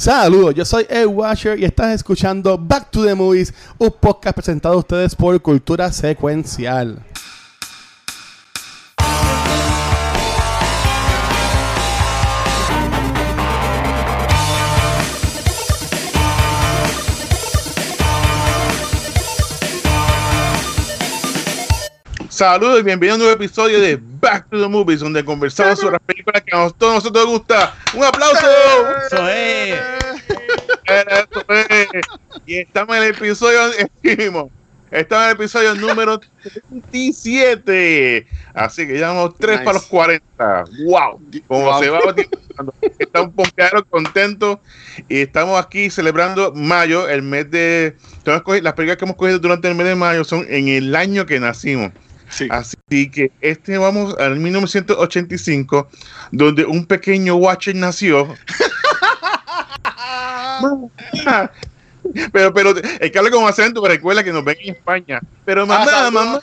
[0.00, 4.76] Saludos, yo soy Ed Washer y estás escuchando Back to the Movies, un podcast presentado
[4.76, 7.04] a ustedes por Cultura Secuencial.
[22.30, 25.92] Saludos y bienvenidos a un nuevo episodio de Back to the Movies, donde conversamos sobre
[25.92, 27.74] las películas que a todos nosotros nos gusta.
[27.94, 28.46] ¡Un aplauso!
[29.06, 29.80] Eso es.
[30.84, 31.88] Eso es.
[32.46, 33.60] Y estamos en el episodio,
[34.02, 34.50] estamos
[34.92, 36.20] en el episodio número
[36.70, 38.26] 27.
[38.54, 39.64] Así que llevamos 3 Nice.
[39.64, 40.64] para los 40.
[40.86, 41.20] ¡Wow!
[41.46, 41.82] Como Wow.
[41.82, 42.00] se va.
[42.98, 44.58] Estamos pompeados, contentos.
[45.08, 47.96] Y estamos aquí celebrando mayo, el mes de.
[48.24, 48.42] Las
[48.74, 51.92] películas que hemos cogido durante el mes de mayo son en el año que nacimos.
[52.30, 52.48] Sí.
[52.50, 55.88] Así que este vamos al 1985,
[56.30, 58.34] donde un pequeño Watcher nació.
[62.32, 65.20] pero, pero, el que habla con acento, pero recuerda que nos ven en España.
[65.44, 66.12] Pero mamá, saludos.
[66.12, 66.40] mamá.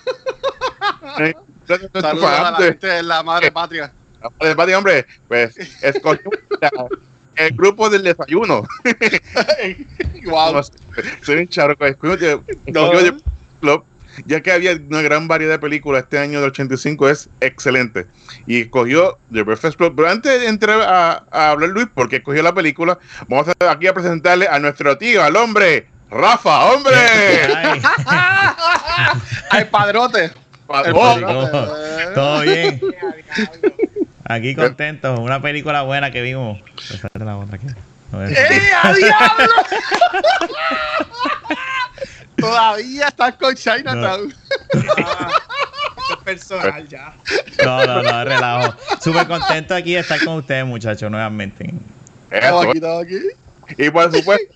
[1.19, 1.33] Eh,
[1.67, 3.91] Saludos a la de- gente de la madre patria.
[4.39, 6.29] de hombre, pues escogió
[7.35, 8.65] el grupo del desayuno.
[10.25, 10.61] wow.
[11.23, 11.85] Soy un charco.
[11.85, 12.91] Escogió, No.
[12.91, 13.23] escogió The
[13.59, 13.83] Club,
[14.25, 18.07] ya que había una gran variedad de películas este año del 85, es excelente.
[18.45, 19.93] Y escogió The Breakfast Club.
[19.95, 23.87] Pero antes de entrar a, a hablar, Luis, porque escogió la película, vamos a, aquí
[23.87, 26.95] a presentarle a nuestro tío, al hombre, Rafa, hombre.
[27.55, 27.81] Ay,
[29.49, 30.31] Al padrote.
[30.67, 32.13] Oh, padrote.
[32.13, 32.81] todo, bien.
[34.29, 35.17] Aquí contentos.
[35.19, 36.59] Una película buena que vimos.
[36.75, 37.67] Pásate la otra aquí.
[38.11, 39.53] No, es- ¡Eh, a diablo!
[42.37, 44.33] Todavía estás con Chinatown.
[46.23, 47.13] personal ya.
[47.63, 48.75] No, no, no, relajo.
[49.01, 51.73] Súper contento aquí de estar con ustedes, muchachos, nuevamente.
[52.29, 53.19] Estamos aquí, estamos aquí.
[53.77, 54.55] Y por supuesto,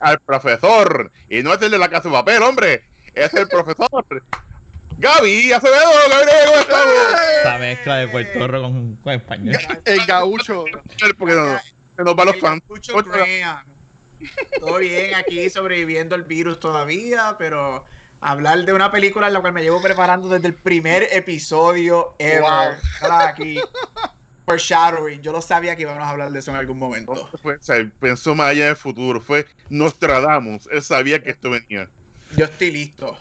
[0.00, 1.10] al profesor.
[1.28, 2.84] Y no es el de la casa de papel, hombre.
[3.14, 4.04] Es el profesor.
[4.96, 6.94] Gaby Acevedo, Gabriel, ¿cómo estamos?
[7.38, 9.56] Esta mezcla de Puerto Rico con, con español.
[9.84, 10.64] El gaucho.
[11.18, 11.58] Porque no,
[11.96, 12.62] se nos van los fans.
[14.60, 17.84] Todo bien aquí sobreviviendo el virus todavía, pero
[18.20, 22.40] hablar de una película en la cual me llevo preparando desde el primer episodio ever.
[22.42, 23.10] Wow.
[23.10, 23.60] Aquí.
[24.46, 25.22] Foreshadowing.
[25.22, 27.14] Yo lo sabía que íbamos a hablar de eso en algún momento.
[27.42, 29.20] Fue- o sea, pensó más allá en el futuro.
[29.20, 30.68] Fue Nostradamus.
[30.70, 31.88] Él sabía que esto venía.
[32.36, 33.18] Yo estoy listo.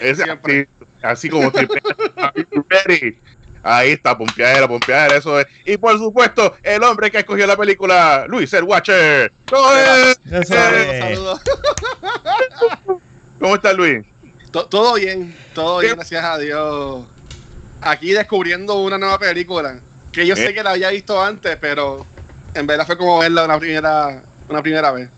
[0.00, 0.66] Es así,
[1.02, 1.50] así como
[2.86, 3.18] ready?
[3.62, 5.46] Ahí está, pompeadera, pompeadera, eso es.
[5.64, 9.32] Y por supuesto, el hombre que escogió la película, Luis el Watcher.
[9.48, 10.48] ¿Cómo, es?
[10.48, 11.40] Saludos.
[13.38, 14.04] ¿Cómo está Luis?
[14.50, 15.96] To- Todo bien, todo bien, ¿Qué?
[15.96, 17.06] gracias a Dios.
[17.80, 19.80] Aquí descubriendo una nueva película.
[20.12, 20.36] Que yo ¿Eh?
[20.36, 22.04] sé que la había visto antes, pero
[22.54, 25.08] en verdad fue como verla una primera, una primera vez.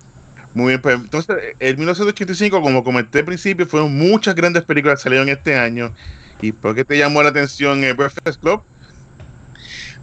[0.55, 5.03] Muy bien, pues entonces, en 1985, como comenté al principio, fueron muchas grandes películas que
[5.03, 5.93] salieron este año.
[6.41, 8.62] ¿Y por qué te llamó la atención el Breakfast Club?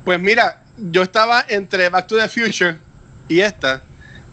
[0.04, 2.78] Pues mira, yo estaba entre Back to the Future
[3.28, 3.84] y esta,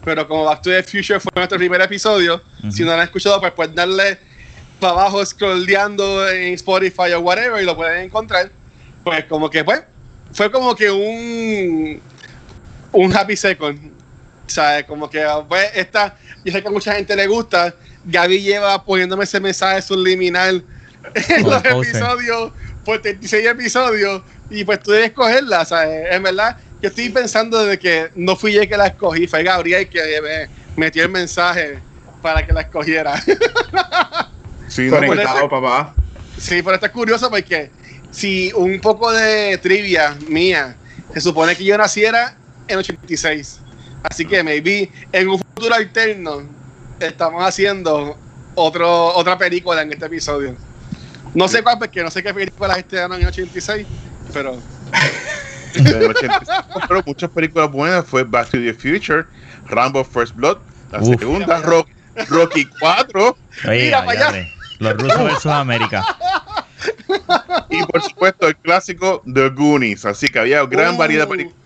[0.04, 3.40] pero como Back to the Future fue nuestro primer episodio, si no lo han escuchado,
[3.40, 4.18] pues pueden darle
[4.80, 8.50] para abajo scrolleando en Spotify o whatever y lo pueden encontrar.
[9.04, 9.82] Pues como que pues,
[10.32, 12.00] fue como que un
[12.92, 13.92] un happy second.
[14.46, 17.74] O sea, como que pues, esta, yo sé que a mucha gente le gusta.
[18.04, 20.64] Gaby lleva poniéndome ese mensaje subliminal
[21.14, 22.52] en los episodios,
[22.84, 25.62] por 36 episodios, y pues tú debes escogerla.
[25.62, 29.26] O sea, en verdad, yo estoy pensando de que no fui yo que la escogí,
[29.26, 31.78] fue Gabriel que me metió el mensaje
[32.22, 33.22] para que la escogiera.
[34.68, 35.94] Sí, no, pues, Conectado, papá.
[36.38, 37.70] Sí, pero está curioso porque
[38.10, 40.76] si un poco de trivia mía,
[41.14, 42.36] se supone que yo naciera
[42.68, 43.60] en 86.
[44.02, 46.42] Así que maybe en un futuro alterno
[47.00, 48.16] estamos haciendo
[48.54, 50.54] otro, otra película en este episodio.
[51.34, 53.86] No sé cuál, porque no sé qué películas estrenaron en 86,
[54.32, 54.56] pero
[55.74, 59.24] del 85, pero muchas películas buenas fue Back to the Future,
[59.66, 60.58] Rambo First Blood,
[60.90, 61.18] la Uf.
[61.20, 61.88] segunda, Rock-
[62.28, 63.36] Rocky 4
[63.68, 64.48] Oye, Mira allá.
[64.80, 66.04] Los rusos versus América.
[67.70, 70.04] y por supuesto el clásico The Goonies.
[70.04, 71.58] Así que había gran Uh, variedad de películas.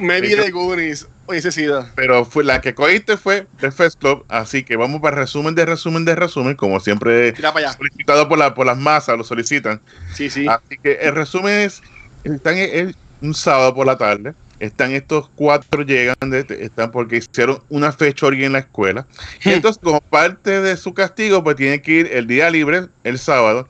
[0.00, 1.86] Maybe The Goonies hubiese sido.
[1.94, 5.64] Pero fue la que cogiste fue The First Club, así que vamos para resumen de
[5.66, 7.34] resumen de resumen, como siempre
[7.76, 9.80] solicitado por, la, por las masas, lo solicitan.
[10.14, 10.46] Sí, sí.
[10.48, 11.80] Así que el resumen es,
[12.24, 17.62] están el- un sábado por la tarde, están estos cuatro llegan, de- están porque hicieron
[17.68, 19.06] una fechoría en la escuela.
[19.44, 23.18] Y entonces, como parte de su castigo, pues tienen que ir el día libre, el
[23.18, 23.68] sábado,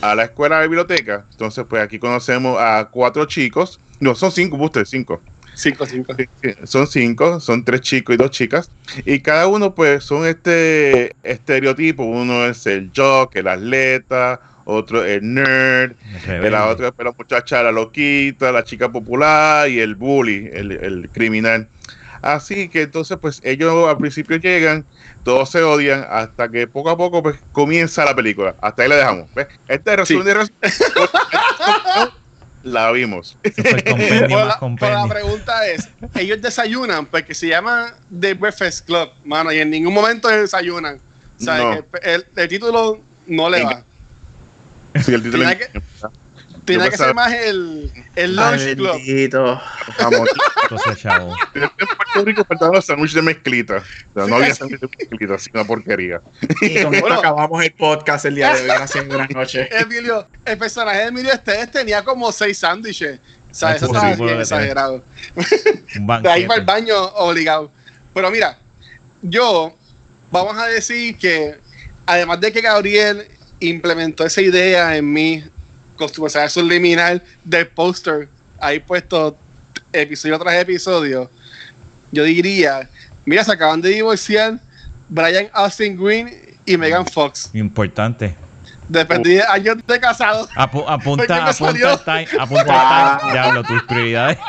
[0.00, 1.26] a la escuela de biblioteca.
[1.32, 5.20] Entonces, pues aquí conocemos a cuatro chicos, no, son cinco, ustedes cinco.
[5.54, 6.14] Cinco, cinco.
[6.64, 8.70] Son cinco, son tres chicos y dos chicas.
[9.04, 12.04] Y cada uno, pues, son este estereotipo.
[12.04, 15.94] Uno es el jock, el atleta, otro el nerd,
[16.26, 21.10] la otra es la muchacha, la loquita, la chica popular y el bully, el, el
[21.10, 21.68] criminal.
[22.22, 24.86] Así que entonces, pues, ellos al principio llegan,
[25.24, 28.54] todos se odian, hasta que poco a poco, pues, comienza la película.
[28.60, 29.34] Hasta ahí la dejamos.
[29.34, 29.48] ¿ves?
[29.66, 30.60] Este resumen de resumen.
[32.62, 33.36] la vimos.
[34.28, 34.58] La,
[34.90, 39.94] la pregunta es, ellos desayunan porque se llama The Breakfast Club, mano, y en ningún
[39.94, 41.00] momento desayunan.
[41.40, 41.84] O sea, No.
[42.02, 43.82] el, el título no le va.
[45.04, 45.80] Sí, el título Tiene que-
[46.78, 48.92] Tiene que ser más el, el Ay, Lunch Club.
[48.96, 49.60] bendito.
[49.98, 50.28] Vamos.
[50.62, 51.34] Entonces, chavo.
[51.54, 53.76] En Puerto Rico faltaban los sándwiches de mezclita.
[54.14, 56.20] O sea, no había sándwiches de mezclita, una porquería.
[56.60, 57.18] Y con esto Bueno.
[57.18, 58.66] acabamos el podcast el día de hoy.
[58.66, 59.68] Gracias, buenas noches.
[59.72, 63.18] Emilio, el personaje de Emilio Esteves tenía como seis sándwiches.
[63.50, 65.04] O sea, eso puede bien exagerado.
[65.96, 67.70] Un De ahí para el baño obligado.
[68.14, 68.58] Pero mira,
[69.20, 69.74] yo,
[70.30, 71.56] vamos a decir que,
[72.06, 73.26] además de que Gabriel
[73.60, 75.44] implementó esa idea en mí,
[76.06, 78.28] con su mensaje subliminal del póster,
[78.60, 79.36] ahí puesto
[79.92, 81.30] episodio tras episodio,
[82.10, 82.88] yo diría,
[83.24, 84.58] mira, se acaban de divorciar
[85.08, 87.50] Brian Austin Green y Megan Fox.
[87.54, 88.36] Importante.
[88.88, 90.50] Después de años de casados.
[90.50, 93.32] Apu- apunta, apunta el time, apunta el time.
[93.32, 94.38] Diablo, tus prioridades.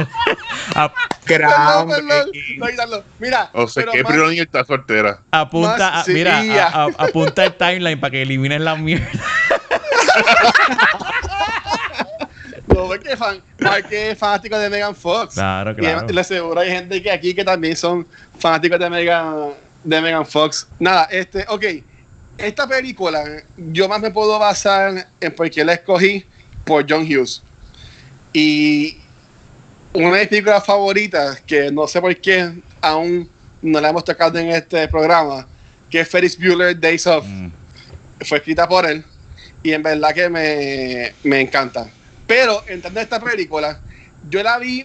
[1.25, 2.27] Perdón, perdón,
[2.57, 3.03] no quitarlo.
[3.19, 5.19] Mira, O sea, pero que más- Briloni está soltera.
[5.31, 9.07] apunta, Más a- mira, a- a- apunta el timeline para que elimines la mierda.
[13.03, 13.41] Porque fan,
[13.91, 15.35] es fanático de Megan Fox.
[15.35, 16.07] Claro, Y claro.
[16.07, 18.07] le aseguro hay gente que aquí que también son
[18.39, 19.49] fanáticos de Megan,
[19.83, 20.67] de Megan Fox.
[20.79, 21.65] Nada, este, ok.
[22.37, 23.23] Esta película,
[23.57, 26.25] yo más me puedo basar en por qué la escogí
[26.65, 27.43] por John Hughes.
[28.31, 28.97] Y
[29.93, 32.51] una de mis películas favoritas, que no sé por qué
[32.81, 33.29] aún
[33.61, 35.45] no la hemos tocado en este programa,
[35.89, 37.47] que es Ferris Bueller Days Off Mm.
[38.25, 39.03] fue escrita por él
[39.61, 41.85] y en verdad que me, me encanta.
[42.35, 43.79] Pero entrando a esta película,
[44.27, 44.83] yo la vi,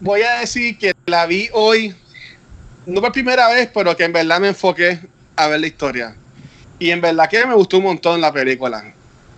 [0.00, 1.94] voy a decir que la vi hoy,
[2.84, 4.98] no por primera vez, pero que en verdad me enfoqué
[5.34, 6.14] a ver la historia.
[6.78, 8.84] Y en verdad que me gustó un montón la película.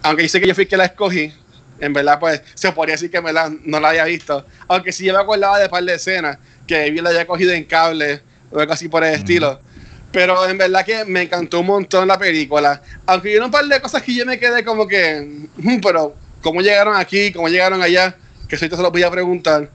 [0.03, 1.33] Aunque dice que yo fui que la escogí,
[1.79, 4.45] en verdad pues se podría decir que me la- no la había visto.
[4.67, 7.53] Aunque sí yo me acordaba de un par de escenas que vi la había cogido
[7.53, 9.61] en cable o algo así por el estilo.
[10.11, 12.83] Pero en verdad que me encantó un montón la película.
[13.07, 16.61] Aunque hubo un par de cosas que yo me quedé como que, "Mm, pero ¿cómo
[16.61, 17.33] llegaron aquí?
[17.33, 18.15] ¿Cómo llegaron allá?
[18.49, 19.71] Que ahorita se los voy a preguntar.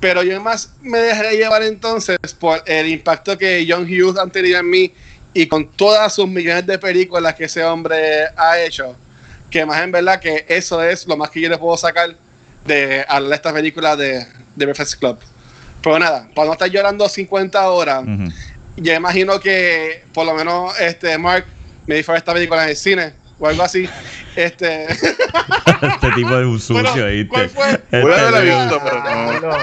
[0.00, 4.58] Pero yo más me dejaré llevar entonces por el impacto que John Hughes ha tenido
[4.58, 4.92] en mí
[5.34, 8.96] y con todas sus millones de películas que ese hombre ha hecho.
[9.50, 12.16] Que más en verdad que eso es lo más que yo le puedo sacar
[12.64, 14.26] de hablar de esta película de,
[14.56, 15.18] de Breakfast Club.
[15.82, 18.32] Pero nada, para no estar llorando 50 horas, Ujú.
[18.76, 21.44] yo imagino que por lo menos este Mark
[21.86, 23.88] me dijo esta película en el cine o algo así.
[24.36, 27.28] Este, este tipo de un sucio, Bueno, ¿viste?
[27.28, 27.70] ¿cuál fue?
[27.72, 29.40] Este Voy a haberla tipo- visto, pero no.
[29.40, 29.56] No,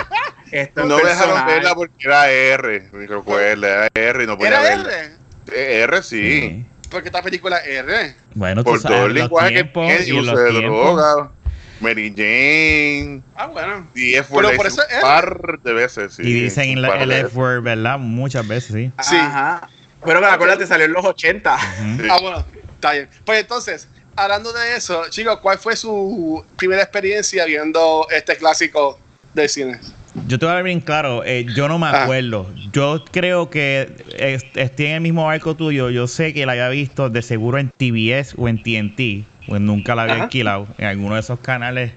[0.51, 2.89] esto es No me dejaron verla porque era R.
[2.93, 4.93] Era R y no podía era verla.
[5.03, 5.13] R,
[5.55, 6.39] Eh, R sí.
[6.41, 6.65] Sí.
[6.91, 8.15] porque esta película es R.
[8.35, 11.31] Bueno, tú Por sabes, todo el lenguaje que tiene uso de droga.
[11.79, 13.21] Mary Jane.
[13.37, 13.87] Ah, bueno.
[13.95, 16.13] Y F Pero por eso es un par de veces.
[16.15, 17.97] sí, Y dicen el de F word, ¿verdad?
[17.97, 18.91] Muchas veces, sí.
[19.01, 19.15] Sí.
[19.15, 19.69] Ajá.
[20.05, 21.55] Pero que acuérdate, salió en los 80.
[21.55, 22.01] Ujú.
[22.03, 22.07] Sí.
[22.11, 22.45] Ah, bueno,
[22.79, 23.09] está bien.
[23.25, 28.97] Pues entonces, hablando de eso, chicos, ¿cuál fue su primera experiencia viendo este clásico
[29.33, 29.79] del cine?
[30.27, 32.03] Yo te voy a ver bien claro, eh, yo no me Ah.
[32.03, 32.49] acuerdo.
[32.71, 35.89] Yo creo que es- estoy en el mismo barco tuyo.
[35.91, 39.93] Yo sé que la había visto de seguro en TBS o en TNT, pues nunca
[39.95, 40.23] la había Ajá.
[40.23, 41.91] alquilado en alguno de esos canales,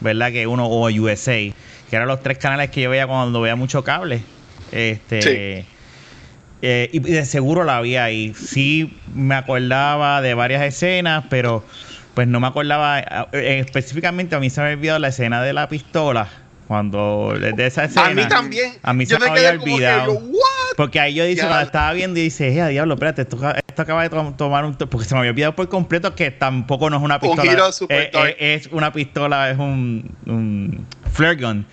[0.00, 0.30] ¿verdad?
[0.32, 1.32] Que uno o USA,
[1.90, 4.22] que eran los tres canales que yo veía cuando veía mucho cable.
[4.70, 5.22] Este.
[5.64, 5.75] Sí.
[6.68, 8.34] Eh, y de seguro la había ahí.
[8.34, 11.64] Sí me acordaba de varias escenas, pero
[12.14, 12.98] pues no me acordaba.
[13.32, 16.28] eh, específicamente a mí se me había olvidado la escena de la pistola.
[16.66, 18.06] Cuando de esa escena.
[18.06, 18.72] a mí también.
[18.82, 20.20] A mí yo se me había olvidado.
[20.76, 24.02] Porque ahí yo dice, cuando estaba viendo y dice, eh, diablo, espérate, esto, esto acaba
[24.02, 24.74] de to- tomar un...
[24.76, 27.42] to-", Porque se me había olvidado por completo que tampoco no es una pistola.
[27.50, 28.36] giro super eh, dark.
[28.40, 31.64] eh, es una pistola, es un, un flare gun.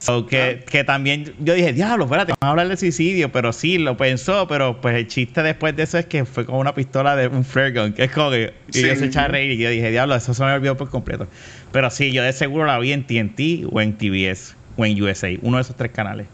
[0.00, 0.70] So, que, Ah.
[0.70, 4.46] que también yo dije, diablo, espérate, vamos a hablar de suicidio, pero sí, lo pensó,
[4.46, 7.44] pero pues el chiste después de eso es que fue con una pistola de un
[7.44, 9.90] flare gun, que es como que y yo se echaba a reír y yo dije,
[9.90, 11.26] diablo, eso se me olvidó por completo.
[11.72, 15.30] Pero sí, yo de seguro la vi en TNT o en TBS o en USA,
[15.42, 16.28] uno de esos tres canales.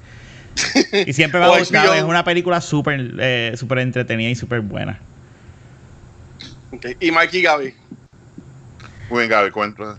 [1.06, 5.00] Y siempre me ha gustado, es una película súper eh, súper entretenida y súper buena.
[6.71, 7.75] Ok, Y Mikey Gaby.
[9.09, 9.97] Muy bien, Gaby, cuenta.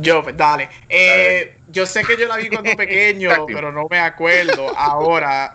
[0.00, 0.68] Yo, pues dale.
[0.88, 5.52] Eh, yo sé que yo la vi cuando pequeño, pero no me acuerdo ahora.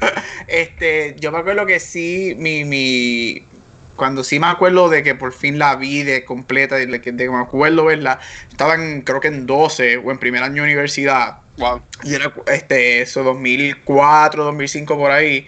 [0.46, 3.44] este, yo me acuerdo que sí, mi, mi,
[3.96, 7.36] cuando sí me acuerdo de que por fin la vi de completa, de que, me
[7.36, 8.18] acuerdo verla,
[8.50, 11.38] estaban creo que en 12 o en primer año de universidad.
[11.58, 11.82] Wow.
[12.04, 15.46] Y era este, eso, 2004, 2005 por ahí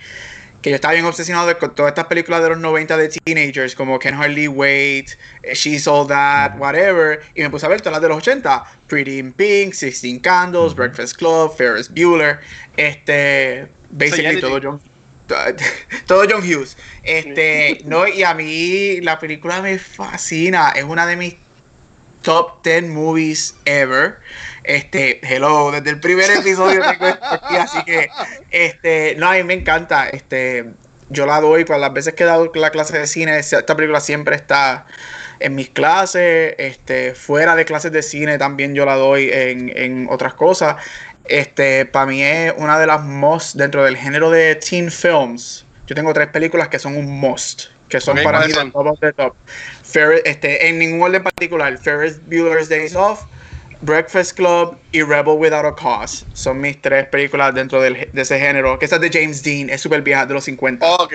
[0.63, 3.75] que yo estaba bien obsesionado de- con todas estas películas de los 90 de teenagers,
[3.75, 5.11] como Can Hardly Wait,
[5.43, 8.65] eh, She's All That, whatever, y me puse a ver todas las de los 80,
[8.87, 12.39] Pretty in Pink, Sixteen Candles, Breakfast Club, Ferris Bueller,
[12.77, 14.83] este, basically todo John,
[16.07, 21.17] todo John Hughes, este, no, y a mí la película me fascina, es una de
[21.17, 21.35] mis
[22.23, 24.19] top 10 movies ever.
[24.65, 28.09] Este, hello, desde el primer episodio tengo esto aquí, así que,
[28.51, 30.09] este, no, a mí me encanta.
[30.09, 30.67] Este,
[31.11, 33.39] yo la doy para las veces que he dado la clase de cine.
[33.39, 34.87] Esta película siempre está
[35.43, 40.07] en mis clases, este, fuera de clases de cine también yo la doy en, en
[40.09, 40.77] otras cosas.
[41.25, 45.65] Este, para mí es una de las most dentro del género de teen films.
[45.87, 48.73] Yo tengo tres películas que son un must, que son para mí ¿cuáles de son?
[48.73, 49.35] top of the top.
[49.93, 51.77] Ferris- este, en ningún orden particular.
[51.79, 53.25] Ferris Bueller's Days Off,
[53.81, 56.25] Breakfast Club y Rebel Without a Cause.
[56.33, 58.79] Son mis tres películas dentro del- de ese género.
[58.79, 60.87] Que esa es de James Dean, es súper vieja, de los 50.
[60.87, 61.15] Oh, ok.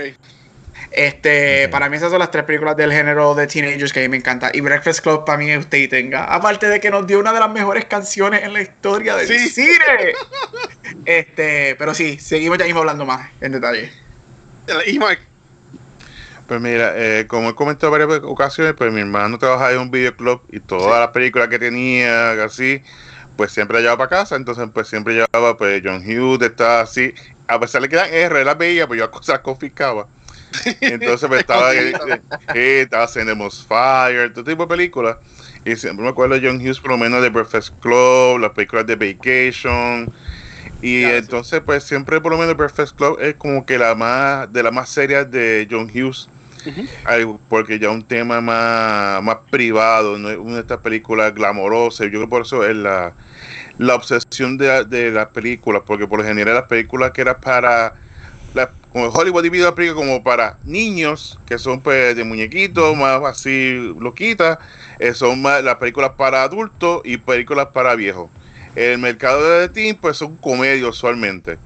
[0.92, 4.10] Este, para mí esas son las tres películas del género de teenagers que a mí
[4.10, 4.52] me encanta.
[4.54, 6.24] Y Breakfast Club para mí es usted y tenga.
[6.24, 9.50] Aparte de que nos dio una de las mejores canciones en la historia del Sí.
[9.50, 10.14] cine.
[11.06, 13.92] Este, pero sí, seguimos ya mismo hablando más en detalle.
[14.68, 15.20] El E-Mark.
[16.48, 19.92] Pues mira, eh, como he comentado en varias ocasiones, pues mi hermano trabajaba en un
[19.92, 22.82] videoclub y todas las películas que tenía, así,
[23.36, 27.14] pues siempre la llevaba para casa, entonces pues siempre llevaba pues John Hughes, estaba así,
[27.48, 30.08] a pesar de que eran R, las veía, pues yo cosas las confiscaba.
[30.80, 31.94] Entonces pues estaba, eh,
[32.54, 35.18] eh, estaba Cinemas Fire, todo tipo de películas.
[35.66, 38.88] Y siempre me acuerdo de John Hughes por lo menos de Breakfast Club, las películas
[38.88, 40.10] de Vacation.
[40.82, 41.04] Y sí.
[41.04, 44.74] entonces pues siempre por lo menos Breakfast Club es como que la más, de las
[44.74, 46.30] más serias de John Hughes.
[47.50, 52.06] Porque ya un tema más, más privado, no es una de estas películas glamorosas.
[52.06, 53.14] Yo creo que por eso es la,
[53.78, 57.94] la obsesión de, de las películas, porque por lo general las películas que eran para,
[58.92, 63.94] como Hollywood divide la película como para niños, que son pues de muñequitos, más así
[64.00, 64.58] loquitas,
[65.00, 68.30] eh, son más las películas para adultos y películas para viejos.
[68.76, 71.58] El mercado de teen pues son comedias usualmente.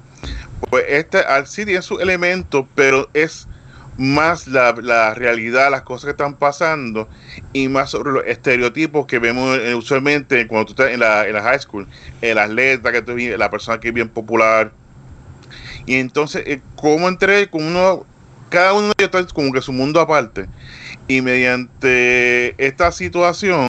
[0.68, 3.48] Pues este al sí tiene sus elementos, pero es
[3.96, 7.08] más la, la realidad, las cosas que están pasando
[7.52, 11.34] y más sobre los estereotipos que vemos eh, usualmente cuando tú estás en la, en
[11.34, 11.86] la high school,
[12.20, 14.72] el atleta, que tú, la persona que es bien popular.
[15.86, 18.06] Y entonces, eh, como entre con uno,
[18.48, 20.46] cada uno de ellos está como que su mundo aparte.
[21.08, 23.66] Y mediante esta situación,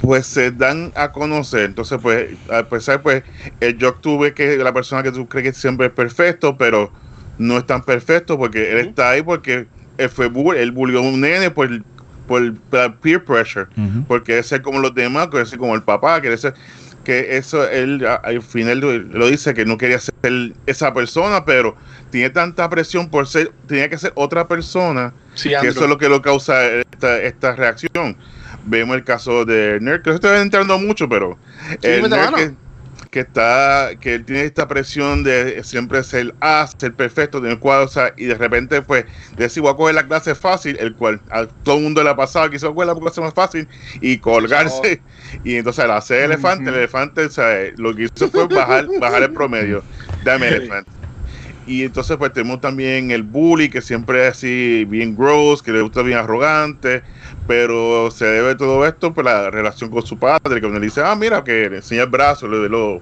[0.00, 1.62] pues se dan a conocer.
[1.62, 3.24] Entonces, pues, a pesar, pues,
[3.60, 6.92] el yo tuve que la persona que tú crees que siempre es perfecto, pero
[7.38, 9.66] no es tan perfecto porque él está ahí porque
[9.96, 11.68] él fue bull, él bullió a un nene por,
[12.26, 13.66] por, por peer pressure,
[14.06, 16.54] porque quiere ser como los demás, quiere ser como el papá, quiere ser
[17.04, 20.12] que eso él al final lo, dice que no quería ser
[20.66, 21.74] esa persona, pero
[22.10, 25.72] tiene tanta presión por ser, tenía que ser otra persona Sí, que Andrew.
[25.72, 28.16] eso es lo que lo causa esta, esta reacción.
[28.66, 31.38] Vemos el caso de Nerd, que no estoy entrando mucho, pero
[31.80, 32.36] el mete Nerd mano.
[32.36, 32.52] que,
[33.10, 37.90] que está, que él tiene esta presión de siempre ser A, ser perfecto, tener cuadros,
[37.90, 39.04] o sea, y de repente, pues,
[39.36, 42.16] decir, voy a coger la clase fácil, el cual a todo el mundo le ha
[42.16, 43.66] pasado, que se coger la clase más fácil
[44.00, 45.00] y colgarse.
[45.44, 49.22] Y entonces al hacer elefante, el elefante, o sea, lo que hizo fue bajar, bajar
[49.22, 49.82] el promedio.
[50.24, 50.90] Dame elefante.
[51.66, 55.82] Y entonces pues tenemos también el bully, que siempre es así bien gross, que le
[55.82, 57.02] gusta bien arrogante,
[57.48, 61.00] pero se debe todo esto por la relación con su padre, que uno le dice,
[61.02, 63.00] ah, mira, que le enseña el brazo, le de los,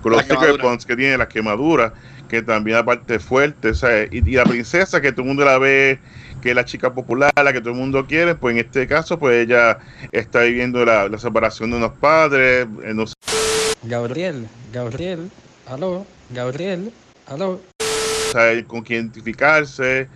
[0.00, 0.24] con los
[0.62, 1.92] bumps que tiene, las quemaduras,
[2.28, 5.58] que también aparte fuerte, o sea, y, y la princesa, que todo el mundo la
[5.58, 5.98] ve,
[6.40, 9.18] que es la chica popular, la que todo el mundo quiere, pues en este caso,
[9.18, 9.78] pues ella
[10.12, 13.04] está viviendo la, la separación de unos padres, eh, no
[13.82, 15.28] Gabriel, Gabriel,
[15.66, 16.92] aló, Gabriel,
[17.26, 17.60] aló.
[18.30, 20.06] sabe con quién identificarse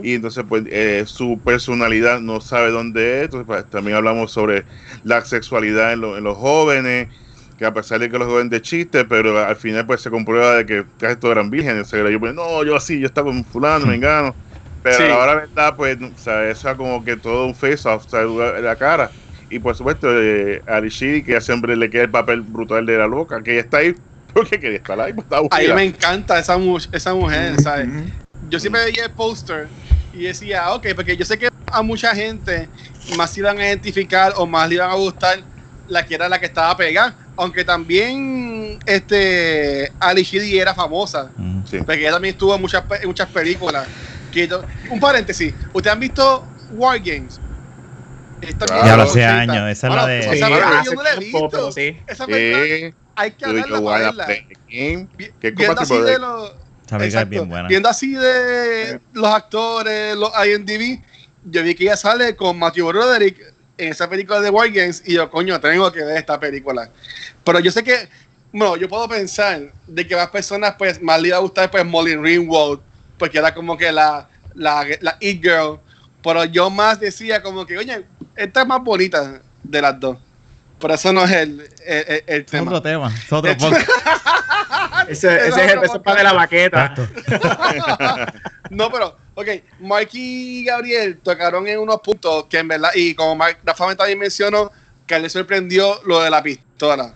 [0.00, 3.24] Y entonces pues eh, su personalidad no sabe dónde es.
[3.24, 4.66] Entonces pues, también hablamos sobre
[5.02, 7.08] la sexualidad en, lo- en los jóvenes
[7.56, 10.56] que a pesar de que los jóvenes de chiste pero al final pues se comprueba
[10.56, 11.82] de que casi todos eran vírgenes.
[11.82, 14.38] O sea, yo pues, no yo así yo estaba con fulano me engano
[14.82, 15.04] pero Sí.
[15.04, 18.04] a la hora verdad pues o sea, eso es como que todo un face off
[18.06, 19.14] o sea, la cara.
[19.48, 20.62] Y por supuesto eh,
[21.24, 23.94] que siempre le queda el papel brutal de la loca que ella está ahí
[24.34, 25.74] porque quería estar ahí pues, está A mí aburrida.
[25.74, 27.90] me encanta esa, mu- esa mujer, ¿sabes?
[28.48, 29.68] Yo siempre veía el póster
[30.12, 32.68] y decía, ok, porque yo sé que a mucha gente
[33.16, 35.40] más se iban a identificar o más le iban a gustar
[35.88, 37.14] la que era la que estaba pegada.
[37.36, 41.30] Aunque también este Ali Sheedy era famosa.
[41.36, 41.66] Mm.
[41.66, 41.78] Sí.
[41.78, 43.86] Porque ella también estuvo en muchas, en muchas películas.
[44.32, 44.48] Que
[44.90, 45.54] un paréntesis.
[45.72, 47.40] ¿Ustedes han visto War Games?
[48.40, 48.82] Esta Claro.
[48.82, 49.38] película Ya lo hace 80.
[49.52, 51.48] años, esa es la de- Esa Sí, película hace yo no la he visto.
[51.50, 52.00] pero sí.
[52.06, 54.26] Esa película Eh, hay que hablarla para verla.
[54.68, 55.08] game?
[55.16, 56.10] Viendo así compatible.
[56.10, 56.52] de los...
[56.86, 57.68] Esa película es bien buena.
[57.68, 61.00] Viendo así de los actores, los IMDb,
[61.44, 63.38] yo vi que ella sale con Matthew Broderick
[63.78, 66.88] en esa película de War Games y yo, coño, tengo que ver esta película.
[67.44, 68.08] Pero yo sé que,
[68.52, 71.84] bueno, yo puedo pensar de que más personas, pues, más le iba a gustar, pues,
[71.84, 72.80] Molly Ringwald,
[73.18, 75.78] porque era como que la, la, la It Girl.
[76.22, 80.18] Pero yo más decía como que, oye, esta es más bonita de las dos.
[80.80, 82.64] Pero eso no es el, el, el- el Es tema.
[82.70, 83.14] otro tema.
[83.14, 83.88] Es otro podcast.
[85.08, 86.94] Ese, Ese ese es el es para de la baqueta.
[88.70, 89.46] No, pero, ok,
[89.78, 94.18] Mark y Gabriel tocaron en unos puntos que en verdad, y como Mark, Rafa también
[94.18, 94.72] mencionó,
[95.06, 97.14] que a él le sorprendió lo de la pistola.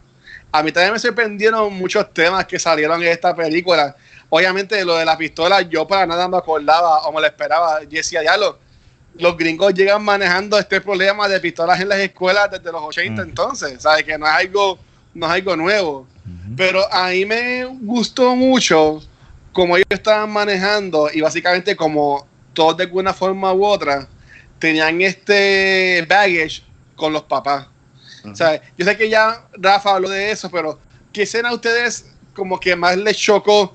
[0.52, 3.97] A mí también me sorprendieron muchos temas que salieron en esta película.
[4.28, 7.82] Obviamente, lo de la pistola, yo para nada me acordaba o me lo esperaba.
[7.82, 8.59] Yo decía, ya lo,
[9.14, 13.28] los gringos llegan manejando este problema de pistolas en las escuelas desde los 80 Mm.
[13.28, 14.04] entonces, ¿sabes?
[14.04, 14.78] Que no es algo,
[15.14, 16.06] no es algo nuevo.
[16.56, 19.02] Pero a mí me gustó mucho
[19.52, 24.08] como ellos estaban manejando y básicamente como todos de alguna forma u otra
[24.58, 26.62] tenían este baggage
[26.96, 27.66] con los papás.
[28.25, 30.78] O sea, yo sé que ya Rafa habló de eso, pero
[31.12, 33.75] ¿qué escena a ustedes como que más les chocó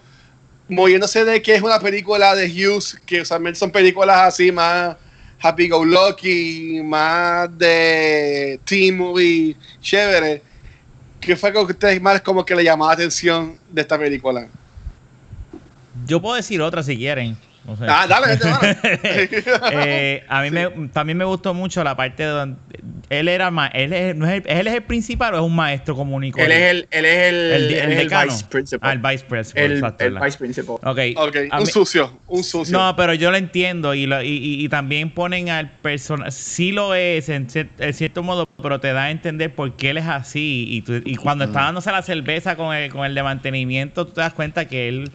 [0.68, 4.96] moviéndose de que es una película de Hughes, que usualmente son películas así más
[5.42, 10.42] happy go lucky, más de teen movie chévere?
[11.26, 14.48] ¿Qué fue que ustedes más como que le llamó la atención de esta película?
[16.06, 17.36] Yo puedo decir otra si quieren.
[17.66, 17.86] No sé.
[17.88, 18.60] Ah, dale, mano.
[19.72, 22.58] Eh, a mí me, también me gustó mucho la parte donde
[23.10, 25.56] él era ma- él es, no es el, él es el principal o es un
[25.56, 28.90] maestro y Él es el, él es el, el, el el vice principal.
[28.90, 30.26] Ah, el vice principal, el, exacto, el ¿verdad?
[30.26, 30.76] vice principal.
[30.84, 32.78] Ok, ok, a un mí- sucio, un sucio.
[32.78, 36.72] No, pero yo lo entiendo y, lo- y, y- y también ponen al personaje, sí
[36.72, 39.98] lo es en, cier- en cierto modo, pero te da a entender por qué él
[39.98, 40.66] es así.
[40.70, 44.14] Y, tú- y cuando está dándose la cerveza con el, con el de mantenimiento, tú
[44.14, 45.12] te das cuenta que él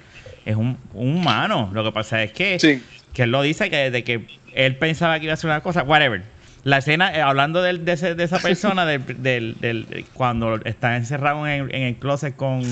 [0.51, 1.71] es un, un humano.
[1.73, 2.83] Lo que pasa es que, Sí.
[3.13, 5.83] que él lo dice que desde que él pensaba que iba a hacer una cosa,
[5.83, 6.23] whatever.
[6.65, 10.97] La escena, eh, hablando del- de, ese- de esa persona, del, del- del- cuando está
[10.97, 12.63] encerrado en el, en el closet con,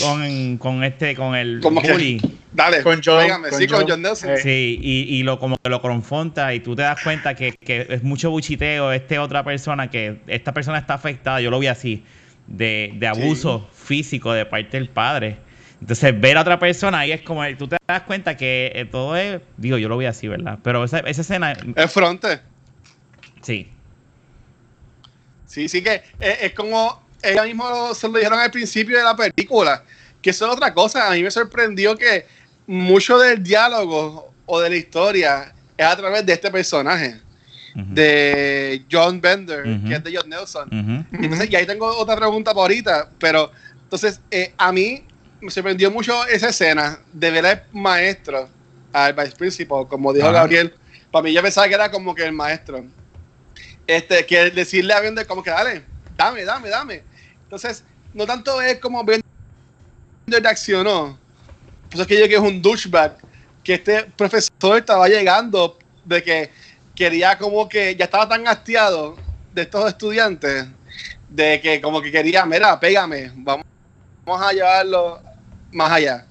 [0.00, 2.20] con, con este, con el Como que- bully.
[2.54, 3.88] Dale, Con John- pégame, con sí, con John.
[3.88, 4.30] John Nelson.
[4.30, 4.36] Eh.
[4.36, 7.86] Sí, y, y lo como que lo confronta y tú te das cuenta que, que
[7.88, 12.04] es mucho buchiteo este otra persona que esta persona está afectada, yo lo vi así,
[12.46, 15.38] de, de abuso físico de parte del padre.
[15.82, 19.16] Entonces ver a otra persona ahí es como, tú te das cuenta que eh, todo
[19.16, 20.60] es, digo, yo lo vi así, ¿verdad?
[20.62, 22.40] Pero esa, esa escena, Es fronte.
[23.42, 23.68] sí,
[25.44, 29.16] Sí, sí que es, es como ella mismo se lo dijeron al principio de la
[29.16, 29.82] película,
[30.22, 31.10] que eso es otra cosa.
[31.10, 32.26] A mí me sorprendió que
[32.68, 37.20] mucho del diálogo o de la historia es a través de este personaje,
[37.74, 41.06] de John Bender, que es de John Nelson.
[41.12, 43.50] Entonces, y ahí tengo otra pregunta para ahorita, pero
[43.82, 45.02] entonces eh, a mí
[45.42, 48.48] me sorprendió mucho esa escena de ver al maestro,
[48.92, 50.30] al vice principal, como dijo.
[50.30, 50.72] Gabriel.
[51.10, 52.84] Para mí yo pensaba que era como que el maestro.
[53.86, 55.82] Este, que decirle a Bender como que dale,
[56.16, 57.02] dame, dame, dame.
[57.42, 57.82] Entonces,
[58.14, 59.24] no tanto es como Bender
[60.28, 61.18] reaccionó.
[61.90, 63.16] Pues es que yo que es un douchebag,
[63.64, 66.50] que este profesor estaba llegando de que
[66.94, 69.16] quería como que ya estaba tan hastiado
[69.52, 70.68] de estos estudiantes
[71.28, 73.66] de que como que quería, mira, pégame, vamos,
[74.24, 75.31] vamos a llevarlo
[75.72, 76.26] más allá.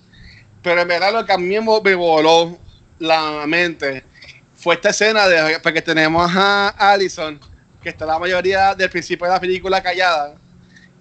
[0.62, 2.58] Pero en verdad lo que a mí me voló
[3.00, 4.04] la mente
[4.56, 7.40] fue esta escena de porque tenemos a Allison,
[7.82, 10.36] que está la mayoría del principio de la película callada,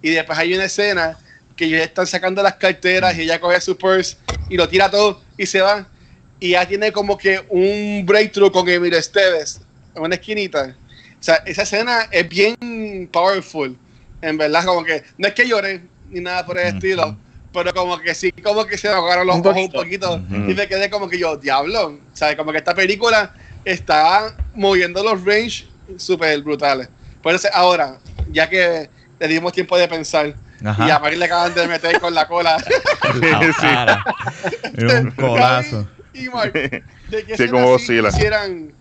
[0.01, 1.17] y después hay una escena
[1.55, 4.17] que ellos están sacando las carteras y ella coge su purse
[4.49, 5.87] y lo tira todo y se va.
[6.39, 9.61] Y ya tiene como que un breakthrough con Emilio Esteves
[9.93, 10.75] en una esquinita.
[11.19, 13.77] O sea, esa escena es bien powerful.
[14.23, 17.15] En verdad, como que no es que llore ni nada por el estilo,
[17.53, 20.09] pero como que sí, como que se me ahogaron los Un ojos un poquito.
[20.19, 20.37] poquito.
[20.39, 20.51] Ujú.
[20.51, 21.87] Y me quedé como que yo, diablo.
[21.87, 23.33] O sea, como que esta película
[23.65, 26.89] está moviendo los range súper brutales.
[27.21, 27.99] Por eso, ahora,
[28.31, 30.87] ya que le dimos tiempo de pensar, Ajá.
[30.87, 32.57] y a Mari le acaban de meter con la cola.
[33.61, 34.03] La.
[34.77, 35.87] Era un colazo.
[36.13, 38.09] y Mark, ¿de qué Sí, como sí Godzilla.
[38.09, 38.73] quisieran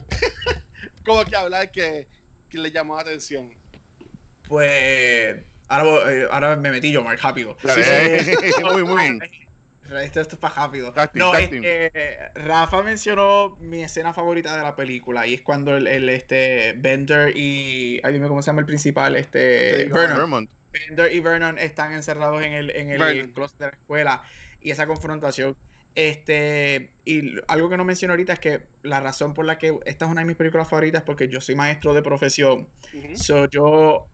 [1.04, 2.06] como que hablar que,
[2.48, 3.56] que le llamó la atención?
[4.48, 7.56] Pues ahora, eh, ahora me metí yo, Mark, rápido.
[7.62, 8.24] Dale.
[8.24, 8.62] Sí, sí.
[8.62, 9.22] Muy, muy bien.
[10.02, 10.92] esto, esto es para rápido.
[11.14, 11.32] No,
[12.34, 17.36] Rafa mencionó mi escena favorita de la película y es cuando el, el, este Bender
[17.36, 20.16] y ay dime cómo se llama el principal, este Vernon.
[20.16, 20.50] Vermont.
[20.72, 24.22] Bender y Vernon están encerrados en el, en el closet de la escuela
[24.60, 25.56] y esa confrontación.
[25.94, 30.04] Este, y algo que no menciono ahorita es que la razón por la que esta
[30.04, 32.68] es una de mis películas favoritas es porque yo soy maestro de profesión.
[32.94, 33.16] Ujú.
[33.16, 34.06] So, yo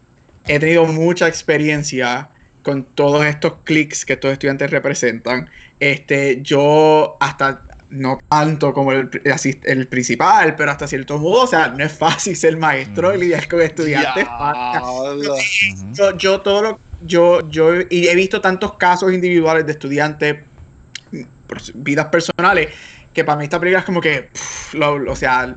[0.49, 2.31] he tenido mucha experiencia
[2.63, 5.49] con todos estos clics que estos estudiantes representan.
[5.79, 9.09] Este, yo hasta no tanto como el,
[9.63, 13.47] el principal, pero hasta cierto modo, o sea, no es fácil ser maestro y lidiar
[13.47, 14.25] con estudiantes.
[15.93, 20.37] Yo, yo todo lo, yo, yo y he visto tantos casos individuales de estudiantes,
[21.13, 21.23] mm,
[21.75, 22.75] vidas personales,
[23.13, 25.57] que para mí esta película es como que, pff, lo- lo- o sea,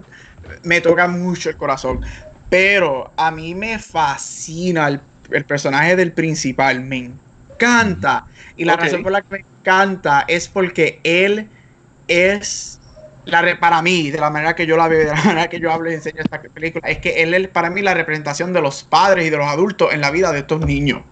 [0.64, 2.02] me toca mucho el corazón.
[2.50, 8.26] Pero a mí me fascina el, el personaje del principal, me encanta.
[8.56, 11.52] Y la razón por la que me encanta es porque él
[12.08, 12.82] es
[13.26, 15.60] la re- para mí, de la manera que yo la veo, de la manera que
[15.60, 18.62] yo hablo y enseño esta película, es que él es para mí la representación de
[18.62, 21.06] los padres y de los adultos en la vida de estos niños.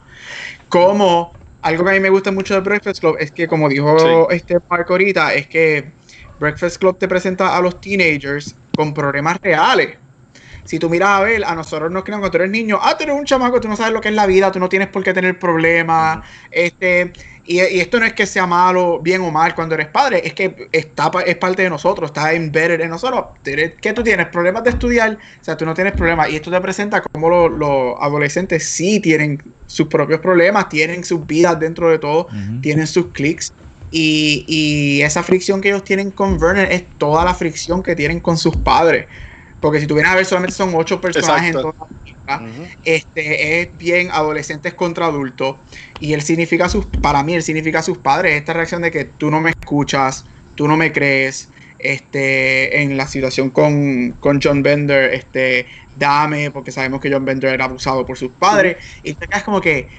[0.68, 4.30] Como algo que a mí me gusta mucho de Breakfast Club es que, como dijo
[4.32, 5.96] este Marco ahorita, es que
[6.40, 10.00] Breakfast Club te presenta a los teenagers con problemas reales.
[10.68, 13.06] Si tú miras a ver, a nosotros nos crean cuando tú eres niño, ah, tú
[13.06, 15.02] eres un chamaco, tú no sabes lo que es la vida, tú no tienes por
[15.02, 16.20] qué tener problemas.
[16.52, 17.14] Este,
[17.46, 20.34] y, y esto no es que sea malo, bien o mal cuando eres padre, es
[20.34, 23.28] que está, es parte de nosotros, está embedded en nosotros.
[23.44, 24.28] ¿Qué tú tienes?
[24.28, 25.18] ¿Problemas de estudiar?
[25.40, 26.30] O sea, tú no tienes problemas.
[26.30, 31.26] Y esto te presenta como los, los adolescentes sí tienen sus propios problemas, tienen sus
[31.26, 32.28] vidas dentro de todo,
[32.62, 33.54] tienen sus clics.
[33.90, 38.20] Y, y esa fricción que ellos tienen con Vernon es toda la fricción que tienen
[38.20, 39.08] con sus padres.
[39.60, 41.60] Porque si tú vienes a ver, solamente son ocho personajes Exacto.
[41.60, 41.74] en toda
[42.28, 42.64] la Ujú.
[42.84, 45.58] este es bien adolescentes contra adultos.
[46.00, 48.36] Y él significa sus para mí él significa sus padres.
[48.36, 53.08] Esta reacción de que tú no me escuchas tú no me crees este en la
[53.08, 58.18] situación con, con John Bender este dame porque sabemos que John Bender era abusado por
[58.18, 58.78] sus padres.
[59.04, 59.90] Y te quedas como que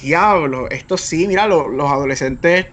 [0.00, 2.66] diablo esto sí mira lo- los adolescentes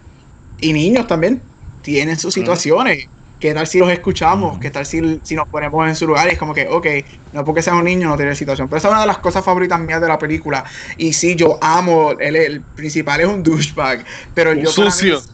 [0.58, 3.10] y niños también tienen sus situaciones
[3.43, 4.58] ¿Qué tal si los escuchamos?
[4.58, 6.29] ¿Qué tal si, si nos ponemos en su lugar?
[6.29, 6.88] Y es como que, ok,
[7.34, 8.69] no porque sea un niño no tiene situación.
[8.69, 10.63] Pero esa es una de las cosas favoritas mías de la película.
[10.95, 14.06] Y sí, yo amo, él, el principal es un douchebag.
[14.34, 15.19] Pero Un yo para sucio.
[15.19, 15.25] mí,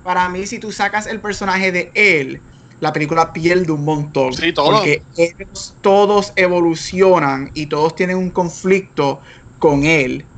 [0.00, 2.40] para mí, si tú sacas el personaje de él,
[2.78, 4.32] la película pierde un montón.
[4.32, 4.70] Sí, todo.
[4.78, 9.20] Porque ellos todos evolucionan y todos tienen un conflicto
[9.58, 10.29] con él.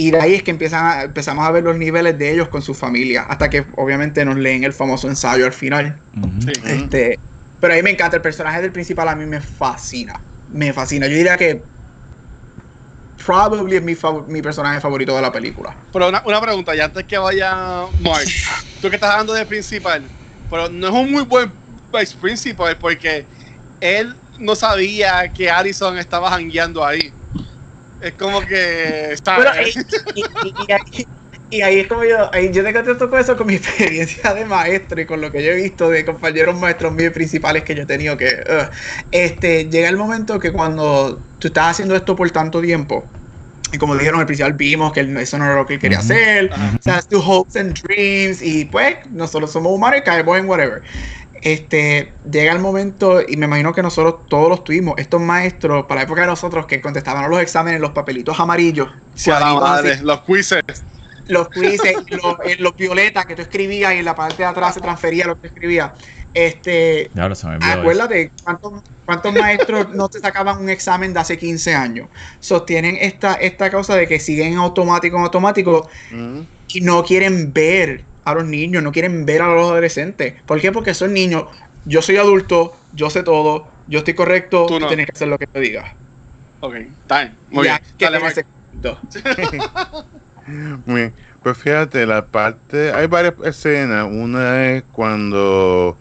[0.00, 2.62] Y de ahí es que empiezan a- empezamos a ver los niveles de ellos con
[2.62, 3.22] su familia.
[3.24, 6.04] Hasta que obviamente nos leen el famoso ensayo al final.
[6.64, 7.18] Este,
[7.58, 10.24] pero a mí me encanta el personaje del principal, a mí me fascina.
[10.46, 11.08] Me fascina.
[11.08, 11.64] Yo diría que
[13.26, 15.76] probably es mi, fav- mi personaje favorito de la película.
[15.92, 18.26] Pero una, una pregunta, ya antes que vaya Mark,
[18.80, 20.08] tú que estás hablando de principal,
[20.48, 21.52] pero no es un muy buen
[21.92, 23.28] vice principal porque
[23.80, 27.17] él no sabía que Allison estaba jangueando ahí.
[28.00, 29.36] Es como que está.
[29.36, 29.50] Pero,
[30.14, 31.08] y, y- y- y ahí,
[31.50, 34.44] y ahí es como yo, ahí yo te contesto con eso, con mi experiencia de
[34.44, 37.82] maestro y con lo que yo he visto de compañeros maestros míos principales que yo
[37.82, 38.42] he tenido que...
[39.10, 43.14] este, llega el momento que cuando tú estás haciendo esto por tanto tiempo,
[43.72, 46.50] y como dijeron al principal, vimos que eso no era lo que él quería hacer,
[46.52, 46.76] Ajá.
[46.78, 50.82] o sea, tus hopes and dreams y pues nosotros somos humanos y caemos en whatever.
[51.42, 56.00] Este, llega el momento y me imagino que nosotros todos los tuvimos, estos maestros para
[56.00, 60.04] la época de nosotros que contestaban los exámenes en los papelitos amarillos, Sí, madre, así,
[60.04, 60.84] los quizzes.
[61.26, 61.96] los quizzes,
[62.46, 65.40] y los, violetas que tú escribías y en la parte de atrás se transfería lo
[65.40, 65.92] que escribías.
[66.34, 67.10] Este.
[67.78, 72.08] Acuérdate, ¿cuántos, cuántos maestros no te sacaban un examen de hace 15 años?
[72.40, 75.88] Sostienen esta, esta causa de que siguen en automático, en automático,
[76.68, 80.34] y no quieren ver a los niños, no quieren ver a los adolescentes.
[80.46, 80.72] ¿Por qué?
[80.72, 81.44] Porque son niños.
[81.84, 84.88] Yo soy adulto, yo sé todo, yo estoy correcto, Tú tú, no.
[84.88, 85.94] tienes que hacer lo que te diga.
[86.60, 87.38] Ok, está bien.
[87.50, 88.44] Muy Ya, bien.
[90.86, 91.14] Muy bien.
[91.42, 94.06] Pues fíjate, la parte, hay varias escenas.
[94.10, 95.98] Una es cuando,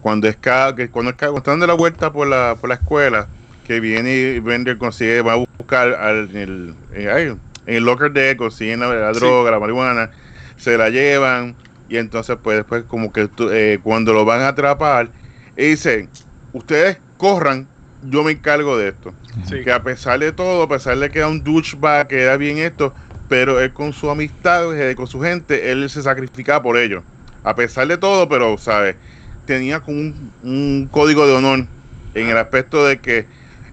[0.00, 3.28] cuando es ca- que cuando, cuando están dando la vuelta por la, por la escuela,
[3.64, 7.22] que viene y Bender consigue, va a buscar al, en el, en, ay,
[7.66, 9.20] en el locker de él, consiguen la, la Sí.
[9.20, 10.10] droga, la marihuana,
[10.56, 11.56] se la llevan
[11.90, 15.12] y entonces pues después como que eh, cuando lo van a atrapar,
[15.56, 16.12] y dicen,
[16.52, 19.56] ustedes corran, yo me encargo de esto Sí.
[19.60, 22.58] que a pesar de todo, a pesar de que era un douchebag, que era bien
[22.58, 22.94] esto,
[23.26, 27.04] pero él con su amistad, eh, con su gente, él se sacrificaba por ellos.
[27.42, 28.96] A pesar de todo, pero, ¿sabes?
[29.44, 31.68] Tenía como un, un código de honor
[32.14, 33.28] en el aspecto de que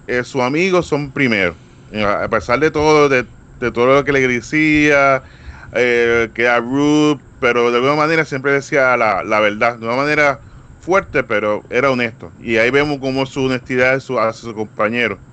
[0.08, 1.62] eh, sus amigos son primero.
[2.06, 5.24] A pesar de todo, de, de todo lo que le decía,
[5.78, 9.96] eh, que era rude, pero de alguna manera siempre decía la, la verdad, de una
[9.96, 10.42] manera
[10.80, 12.34] fuerte, pero era honesto.
[12.38, 15.24] Y ahí vemos como su honestidad a su, a su compañero.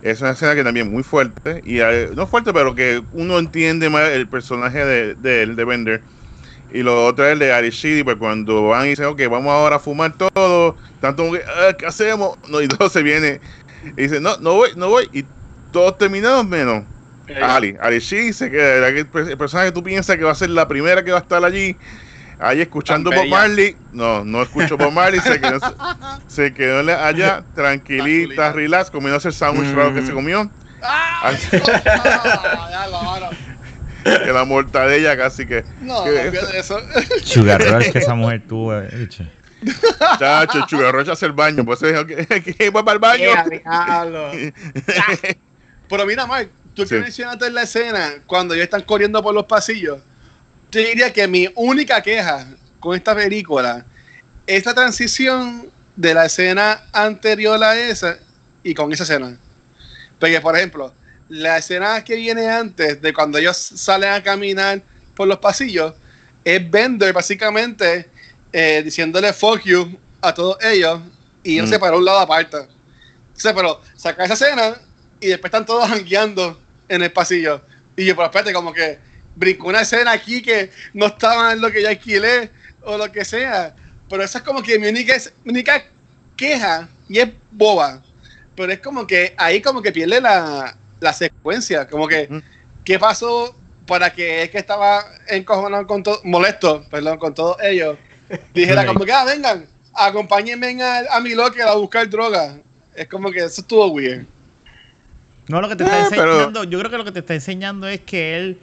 [0.00, 3.90] Es una escena que también muy fuerte, y eh, no fuerte, pero que uno entiende
[3.90, 6.04] más el personaje de, de de Bender.
[6.68, 9.76] Y lo otro es el de Arishidi, pues cuando van y dicen, ok, vamos ahora
[9.76, 12.38] a fumar todo, tanto que, "Ah, ¿qué hacemos?
[12.48, 13.40] No, y todo se viene
[13.96, 15.30] y dice, no, no voy, no voy, y
[15.70, 16.86] todos terminados menos
[17.30, 17.76] Eh, Ali.
[17.80, 21.04] Arishidi se queda, el, el personaje que tú piensas que va a ser la primera
[21.04, 21.76] que va a estar allí,
[22.38, 23.26] ahí escuchando Bob.
[23.28, 25.58] Marley, no, no escucho Bob Marley, se quedó,
[26.26, 30.50] se quedó allá, tranquilita, relax, comiéndose el sándwich raro que se comió,
[30.82, 31.32] ¡Ah!
[34.02, 36.80] Que la mortadella casi que, No, que- eso.
[37.22, 38.80] Sugar Rush que esa mujer tuvo.
[39.10, 39.26] che.
[40.18, 43.28] chacho, chugarrocha hace el baño, pues dijo que, que va para el baño.
[45.88, 46.94] Pero mira, Mark, tú que Sí.
[46.96, 50.00] mencionaste en la escena, cuando ellos están corriendo por los pasillos,
[50.70, 52.46] yo diría que mi única queja
[52.78, 53.84] con esta película
[54.46, 58.18] es la transición de la escena anterior a esa
[58.62, 59.36] y con esa escena.
[60.18, 60.94] Porque, por ejemplo,
[61.28, 64.82] la escena que viene antes de cuando ellos salen a caminar
[65.14, 65.94] por los pasillos
[66.44, 68.08] es Bender básicamente
[68.52, 71.00] eh, diciéndole fuck you a todos ellos
[71.44, 71.72] y ellos Mm.
[71.72, 72.56] se para un lado aparte.
[73.28, 74.76] Entonces, pero saca esa escena
[75.20, 77.62] y después están todos jangueando en el pasillo.
[77.96, 78.98] Y yo, pero espérate, como que
[79.36, 82.50] brincó una escena aquí que no estaba en lo que yo alquilé
[82.82, 83.74] o lo que sea.
[84.08, 85.84] Pero esa es como que mi única, mi única
[86.36, 88.02] queja y es boba.
[88.56, 91.86] Pero es como que ahí como que pierde la, la secuencia.
[91.86, 92.42] Como que, Ujú.
[92.84, 93.54] ¿qué pasó
[93.86, 97.96] para que es que estaba encojonado con todo, molesto, perdón, con todos ellos?
[98.54, 102.58] Dijera como que, ah, vengan, acompáñenme a, a mi locker a buscar droga.
[102.94, 104.26] Es como que eso estuvo weird.
[105.50, 107.34] No, lo que te Eh, está pero- enseñando, yo creo que lo que te está
[107.34, 108.58] enseñando es que él,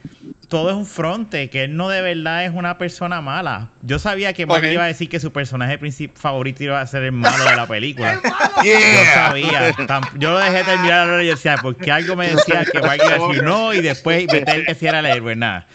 [0.47, 3.69] todo es un fronte, que él no de verdad es una persona mala.
[3.81, 4.71] Yo sabía que Mark Ok.
[4.71, 5.77] iba a decir que su personaje
[6.15, 8.19] favorito iba a ser el malo de la película.
[8.57, 9.13] Yo Yeah.
[9.27, 9.71] sabía.
[9.87, 13.27] Tam- Yo lo dejé terminar y decía, porque algo me decía que Mark iba a
[13.27, 15.67] decir no y después meter que si era el héroe, nada.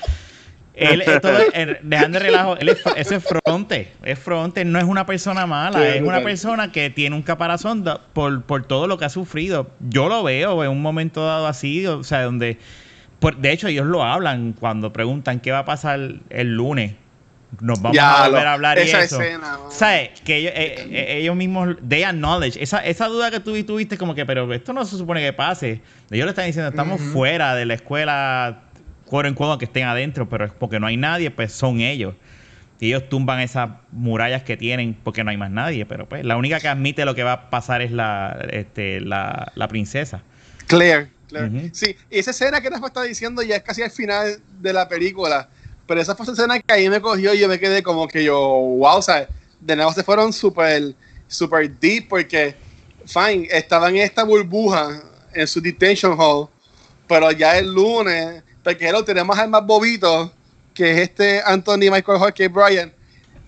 [0.75, 2.79] Él, eh, todo, eh, dejando de relajo, él es,
[3.23, 7.23] fronte, es fronte, no es una persona mala, Sí, es una persona que tiene un
[7.23, 9.71] caparazón da- por, por todo lo que ha sufrido.
[9.81, 12.57] Yo lo veo en un momento dado así, o sea, donde,
[13.21, 16.95] por- de hecho ellos lo hablan cuando preguntan qué va a pasar el lunes.
[17.61, 19.21] Nos vamos Ya, a volver a hablar y esa eso.
[19.21, 19.59] escena.
[19.69, 20.19] ¿Sabes?
[20.25, 22.57] Que ellos, eh, eh, ellos mismos, they acknowledge.
[22.59, 25.83] Esa, esa duda que tú tuviste, como que, pero esto no se supone que pase.
[26.11, 28.61] Ellos le están diciendo, estamos fuera de la escuela,
[29.13, 32.15] cuero en cuero que estén adentro, pero es porque no hay nadie, pues son ellos.
[32.81, 35.85] Y ellos tumban esas murallas que tienen porque no hay más nadie.
[35.85, 39.53] Pero pues la única que admite lo que va a pasar es la, este, la,
[39.55, 40.23] la princesa.
[40.67, 41.11] Claire.
[41.29, 41.49] Claire.
[41.49, 41.69] Ujú.
[41.75, 44.89] Sí, y esa escena que Rafa está diciendo ya es casi al final de la
[44.89, 45.47] película.
[45.87, 48.25] Pero esa fue esa escena que ahí me cogió y yo me quedé como que
[48.25, 49.29] yo, wow, o sea,
[49.61, 50.95] de nuevo se fueron súper,
[51.29, 52.55] súper deep porque,
[53.05, 55.03] fine, estaban en esta burbuja
[55.35, 56.49] en su detention hall,
[57.07, 60.33] pero ya el lunes, porque lo tenemos al más bobito,
[60.75, 62.93] que es este Anthony Michael Hall, que es Brian,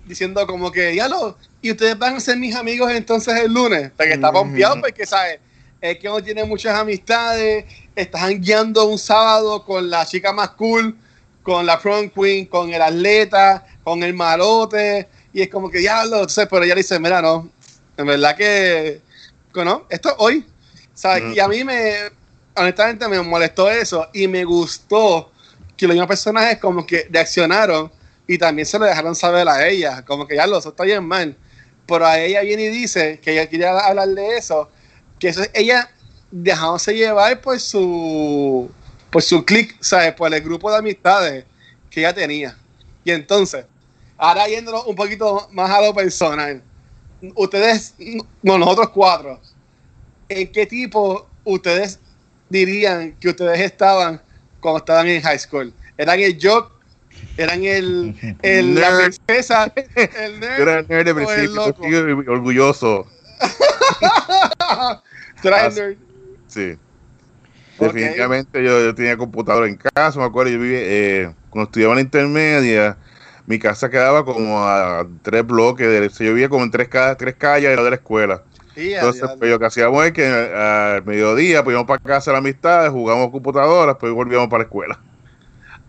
[0.05, 3.91] diciendo como que, ya lo, y ustedes van a ser mis amigos entonces el lunes,
[3.97, 4.39] porque está Ujú.
[4.41, 5.41] pompeado porque, ¿sabes?
[5.81, 10.97] Es que no tiene muchas amistades, están guiando un sábado con la chica más cool,
[11.43, 16.17] con la prom queen, con el atleta, con el malote, y es como que diablo,
[16.17, 17.51] entonces, pero ella dice, mira, no,
[17.97, 19.01] en verdad que,
[19.55, 20.47] no, esto es hoy,
[20.95, 21.25] ¿sabes?
[21.25, 21.33] Mm.
[21.35, 22.11] Y a mí me,
[22.55, 25.31] honestamente me molestó eso, y me gustó
[25.77, 27.91] que los mismos personajes como que reaccionaron
[28.27, 31.05] y también se lo dejaron saber a ella, como que ya lo, eso está bien
[31.05, 31.37] mal,
[31.87, 34.71] pero a ella viene y dice que ella quería hablar de eso,
[35.19, 35.91] que eso es ella
[36.31, 38.71] dejándose llevar por su
[39.11, 40.13] por su click, ¿sabes?
[40.15, 41.45] Por el grupo de amistades
[41.89, 42.59] que ella tenía.
[43.05, 43.65] Y entonces,
[44.17, 46.61] ahora yéndonos un poquito más a lo personal,
[47.37, 47.95] ustedes,
[48.43, 49.41] no, nosotros cuatro,
[50.29, 52.01] ¿en qué tipo ustedes
[52.49, 54.21] dirían que ustedes estaban
[54.61, 55.73] cuando estaban en high school?
[55.97, 56.73] ¿Eran el jock?
[57.37, 59.73] ¿Eran el, el la princesa?
[59.95, 60.57] ¿El nerd?
[60.57, 63.07] Yo era el nerd de principio, orgulloso.
[66.47, 66.79] Sí.
[67.79, 71.97] Definitivamente yo, yo tenía computadora en casa, me acuerdo, yo vivía, eh, cuando estudiaba en
[71.97, 72.97] la intermedia,
[73.47, 77.77] mi casa quedaba como a tres bloques, de, yo vivía como en tres, tres calles
[77.77, 78.43] de la escuela.
[78.77, 82.31] A Entonces, pues, lo que hacíamos es que eh, al mediodía, pues íbamos para casa
[82.31, 84.99] de la amistad, jugábamos computadoras, pues volvíamos para la escuela.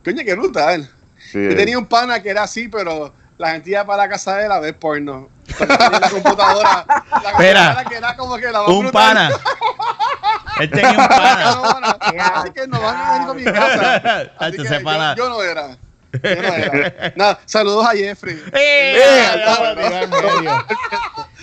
[0.03, 0.89] Coño, qué brutal.
[1.31, 4.37] Sí, Yo tenía un pana que era así, pero la gente iba para la casa
[4.37, 5.29] de él a ver porno.
[5.57, 7.59] Tenía la computadora, la Espera.
[7.75, 8.91] computadora que era como que la más Un brutal.
[8.91, 9.29] pana.
[10.59, 11.97] Él tenía un pana.
[12.35, 14.31] Así que no van a venir con mi casa.
[14.39, 15.67] Así que yo, yo no era.
[16.13, 17.13] Yo no era.
[17.17, 18.41] Nada, saludos a Jeffrey.
[18.53, 19.43] ¡Eh!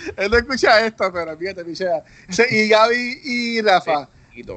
[0.07, 0.13] Eh.
[0.17, 2.01] Él no escucha esto, pero fíjate, Michelle.
[2.29, 4.09] Sí, Y Gaby y Rafa,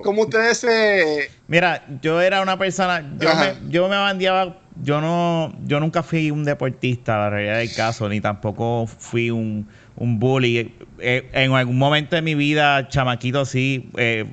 [0.03, 1.31] ¿cómo ustedes se.
[1.49, 3.55] Mira, yo era una persona, yo Ajá.
[3.61, 8.09] me, yo me bandeaba, yo no, yo nunca fui un deportista, la realidad del caso,
[8.09, 10.75] ni tampoco fui un, un bully.
[10.99, 14.25] Eh, en algún momento de mi vida, chamaquito, sí, eh,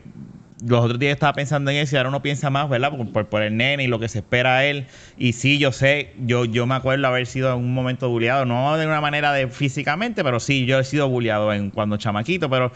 [0.65, 2.91] los otros días estaba pensando en eso y ahora uno piensa más, ¿verdad?
[3.11, 4.87] Por, el nene y lo que se espera a él.
[5.17, 8.85] Y sí, yo sé, yo, me acuerdo haber sido en un momento bulleado, no de
[8.85, 12.71] una manera de físicamente, pero sí, yo he sido bulleado en, cuando chamaquito, pero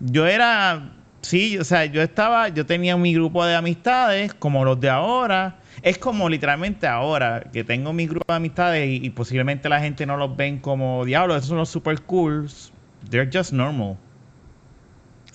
[0.00, 0.92] yo era,
[1.22, 5.56] sí, o sea, yo estaba, yo tenía mi grupo de amistades como los de ahora.
[5.82, 10.16] Es como literalmente ahora que tengo mi grupo de amistades y, posiblemente la gente no
[10.16, 12.72] los ven como diablos, esos son los super cools.
[13.08, 13.96] They're just normal.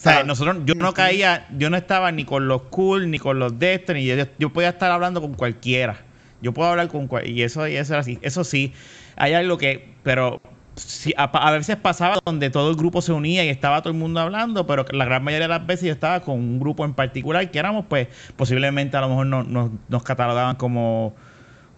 [0.04, 0.24] O sea, Ah.
[0.26, 3.82] nosotros, yo no caía, yo no estaba ni con los cool, ni con los de
[3.94, 5.96] ni yo, yo podía estar hablando con cualquiera.
[6.42, 8.20] Yo puedo hablar con cual, y eso, y eso era así.
[8.22, 8.74] Eso sí,
[9.16, 10.42] hay algo que, pero
[10.76, 13.98] sí, a, a veces pasaba donde todo el grupo se unía y estaba todo el
[13.98, 16.94] mundo hablando, pero la gran mayoría de las veces yo estaba con un grupo en
[16.96, 21.16] particular que éramos, pues, posiblemente a lo mejor no- no- nos catalogaban como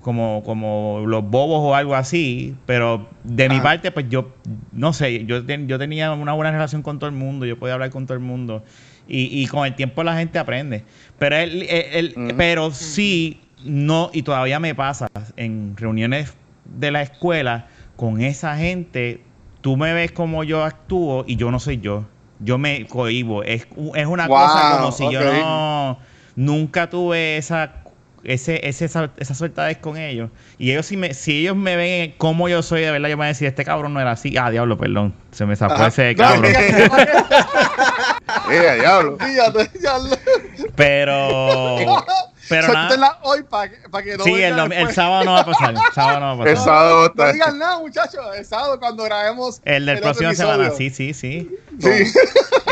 [0.05, 3.63] como, como los bobos o algo así, pero de mi Ajá.
[3.63, 4.35] parte, pues yo,
[4.71, 7.73] no sé, yo, ten- yo tenía una buena relación con todo el mundo, yo podía
[7.73, 8.63] hablar con todo el mundo,
[9.07, 10.83] y, y con el tiempo la gente aprende.
[11.17, 12.35] Pero, él, él- él- Ujú.
[12.37, 17.65] pero sí, no, y todavía me pasa, en reuniones de la escuela,
[17.95, 19.23] con esa gente,
[19.61, 22.05] tú me ves como yo actúo y yo no soy yo.
[22.37, 23.41] Yo me cohibo.
[23.41, 23.65] Es,
[23.95, 25.97] es una Wow, cosa como si yo no
[26.35, 27.81] nunca tuve esa
[28.25, 30.29] ese, ese, esa, esa sueltadez con ellos.
[30.57, 33.21] Y ellos si me, si ellos me ven como yo soy, de verdad, yo me
[33.21, 34.35] voy a decir, este cabrón no era así.
[34.37, 35.13] Ah, diablo, perdón.
[35.31, 35.87] Se me Ajá.
[35.87, 36.45] ese cabrón.
[36.45, 36.89] Eh,
[39.79, 40.17] diablo.
[40.75, 42.03] Pero.
[42.49, 42.87] Pero nada.
[42.89, 45.71] Suéltenla hoy para que, pa' que no Sí, el, el sábado no va a pasar.
[45.73, 46.65] El sábado no va a El pasar.
[46.65, 47.33] sábado No está.
[47.33, 48.19] digan nada, muchachos.
[48.37, 49.61] El sábado cuando grabemos.
[49.65, 50.51] El del otro próximo episodio.
[50.53, 51.49] semana, sí, sí, sí.
[51.79, 51.89] Sí.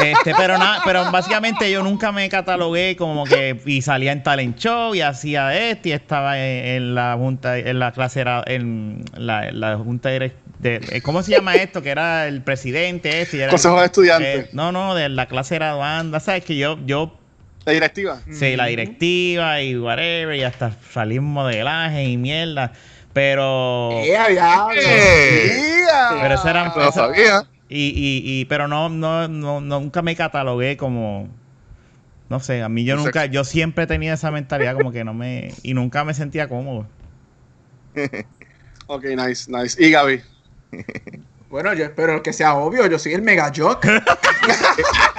[0.04, 4.58] Este, pero nada, pero básicamente yo nunca me catalogué como que y salía en talent
[4.58, 9.04] show y hacía esto y estaba en, en la junta, en la clase era en
[9.16, 11.82] la, en la junta direct- de, eh, ¿cómo se llama esto?
[11.82, 14.46] Que era el presidente este y era Consejo de estudiantes.
[14.46, 17.18] eh, no, no, de la clase graduanda, sabes que yo yo
[17.66, 18.20] La directiva.
[18.32, 22.74] Sí, la directiva y whatever, y hasta salir modelaje y mierda.
[23.14, 23.92] Pero.
[23.94, 24.74] Eh, diablo.
[24.76, 26.10] Eh, Mira.
[26.22, 27.44] Pero eso era- No sabía.
[27.70, 31.30] Y, y, y, pero no, no, no, nunca me catalogué como.
[32.30, 35.54] No sé, a mí yo nunca, yo siempre tenía esa mentalidad como que no me.
[35.64, 36.88] Y nunca me sentía cómodo.
[38.88, 39.82] Ok, nice, nice.
[39.84, 40.22] Y Gaby.
[41.50, 43.86] Bueno, yo espero que sea obvio, yo soy el mega jock.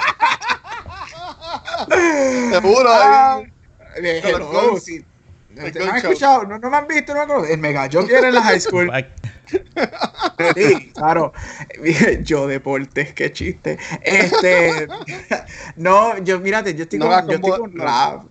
[2.51, 2.89] Seguro.
[2.91, 3.41] Ah,
[3.97, 4.21] eh.
[4.23, 4.73] hello,
[5.67, 6.43] ¿Ustedes goal han escuchado?
[6.45, 7.13] ¿No, no me han visto?
[7.13, 7.47] ¿No me?
[7.47, 8.91] El mega jock era en la high school.
[10.55, 11.31] Sí, claro.
[12.23, 13.77] Yo deportes, qué chiste.
[14.01, 14.87] Este,
[15.77, 18.29] no, yo, mírate, yo estoy No con, yo estoy con no.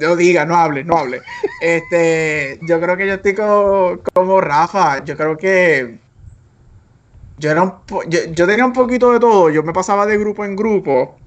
[0.00, 1.20] No diga, no hable, no hable.
[1.60, 5.04] Este, yo creo que yo estoy co- como Rafa.
[5.04, 5.98] Yo creo que
[7.36, 9.50] yo era un po- yo, yo tenía un poquito de todo.
[9.50, 11.18] Yo me pasaba de grupo en grupo,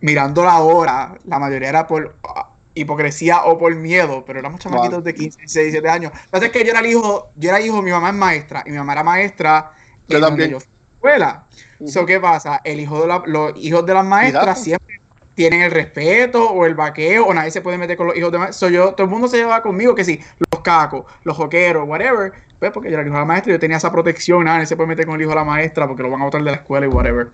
[0.00, 1.14] mirando la hora.
[1.24, 5.02] La mayoría era por ah, hipocresía o por miedo, pero éramos chamaquitos Wow.
[5.02, 6.12] de 15, 16, 17 años.
[6.12, 8.14] Lo que pasa es que yo era el hijo, yo era hijo, mi mamá es
[8.14, 9.72] maestra, y mi mamá era maestra
[10.08, 10.50] Yo también.
[10.50, 11.46] yo fui a la escuela.
[11.86, 12.60] So, ¿Qué pasa?
[12.64, 14.96] El hijo de la- los hijos de las maestras siempre
[15.34, 18.38] tienen el respeto o el vaqueo o nadie se puede meter con los hijos de
[18.38, 18.58] maestras.
[18.58, 20.20] So, yo, todo el mundo se llevaba conmigo, que sí,
[20.52, 22.32] los cacos, los joqueros, whatever.
[22.58, 24.66] Pues porque yo era el hijo de la maestra y yo tenía esa protección, nadie
[24.66, 26.50] se puede meter con el hijo de la maestra porque lo van a botar de
[26.50, 27.28] la escuela y whatever.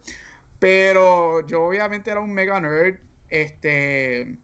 [0.58, 4.38] Pero yo obviamente era un mega nerd, este,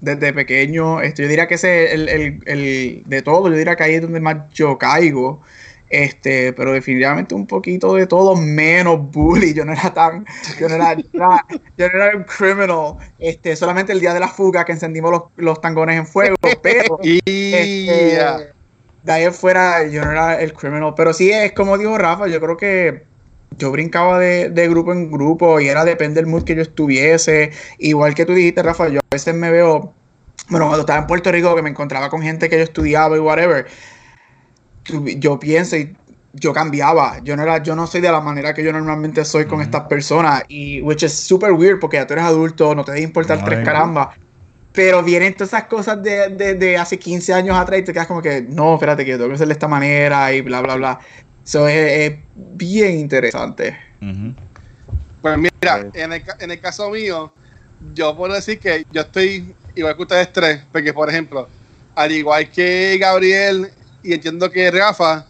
[0.00, 3.76] desde pequeño, este, yo diría que ese es el, el- el- de todo, yo diría
[3.76, 5.42] que ahí es donde más yo caigo,
[5.88, 10.26] este, pero definitivamente un poquito de todo menos bully, yo no era tan,
[10.58, 10.96] yo no era,
[11.78, 15.22] yo no era un criminal, este, solamente el día de la fuga que encendimos los,
[15.36, 16.98] los tangones en fuego, pero...
[17.02, 18.54] Y Este,
[19.02, 22.40] de ahí fuera yo no era el criminal, pero sí es como dijo Rafa, yo
[22.40, 23.13] creo que
[23.58, 27.52] yo brincaba de, de grupo en grupo y era depende del mood que yo estuviese,
[27.78, 29.94] igual que tú dijiste Rafa, yo a veces me veo,
[30.48, 33.20] bueno, cuando estaba en Puerto Rico que me encontraba con gente que yo estudiaba y
[33.20, 33.66] whatever,
[35.18, 35.96] yo pienso y
[36.32, 39.44] yo cambiaba, yo no era, yo no soy de la manera que yo normalmente soy
[39.46, 39.62] con Ujú.
[39.62, 43.04] estas personas y which is super weird porque ya tú eres adulto, no te debe
[43.04, 43.64] importar No, tres eh.
[43.64, 44.16] caramba.
[44.72, 48.08] Pero vienen todas esas cosas de, de, de hace 15 años atrás y te quedas
[48.08, 50.74] como que, no, espérate, que yo tengo que hacer de esta manera y bla, bla,
[50.74, 51.00] bla.
[51.44, 53.78] Eso es, es bien interesante.
[54.00, 54.34] ujú.
[55.20, 57.32] Pues mira, en el, ca- en el caso mío,
[57.94, 61.48] yo puedo decir que yo estoy igual que ustedes tres, porque por ejemplo,
[61.94, 63.70] al igual que Gabriel
[64.02, 65.26] y entiendo que Rafa,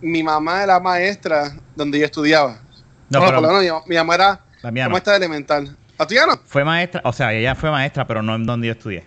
[0.00, 2.58] mi mamá era maestra donde yo estudiaba.
[3.10, 4.90] No, Bueno, pero por lo menos mi, mi mamá era la mía no.
[4.92, 5.76] maestra de elemental.
[5.98, 6.40] ¿La tuya no?
[6.46, 9.04] Fue maestra, o sea, ella fue maestra, pero no en donde yo estudié.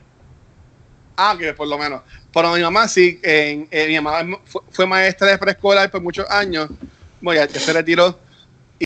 [1.18, 2.02] Ah, que por lo menos.
[2.34, 6.30] Pero mi mamá sí, en- eh, mi mamá fue, fue maestra de preescolar por muchos
[6.30, 6.70] años.
[7.22, 8.20] Bueno, ya, se retiró.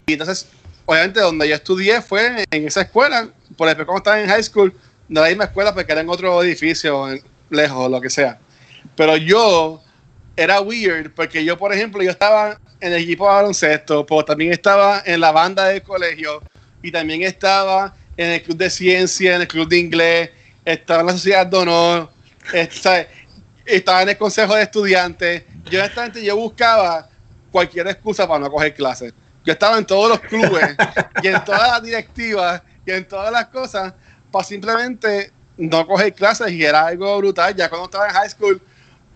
[0.07, 0.47] Y entonces,
[0.85, 3.29] obviamente, donde yo estudié fue en esa escuela.
[3.57, 4.73] Por después, cuando estaba en high school,
[5.07, 8.39] no la misma escuela porque era en otro edificio, en- lejos o lo que sea.
[8.95, 9.81] Pero yo
[10.35, 14.51] era weird porque yo, por ejemplo, yo estaba en el equipo de baloncesto, pero también
[14.51, 16.43] estaba en la banda del colegio
[16.81, 20.29] y también estaba en el club de ciencia, en el club de inglés,
[20.65, 22.11] estaba en la sociedad de honor,
[22.53, 23.07] eh, ¿sabes?
[23.65, 25.43] Estaba en el consejo de estudiantes.
[25.65, 27.07] Yo honestamente yo buscaba
[27.51, 29.13] cualquier excusa para no coger clases.
[29.45, 30.75] Yo estaba en todos los clubes
[31.21, 33.93] y en todas las directivas y en todas las cosas
[34.31, 37.55] para simplemente no coger clases y era algo brutal.
[37.55, 38.61] Ya cuando estaba en high school,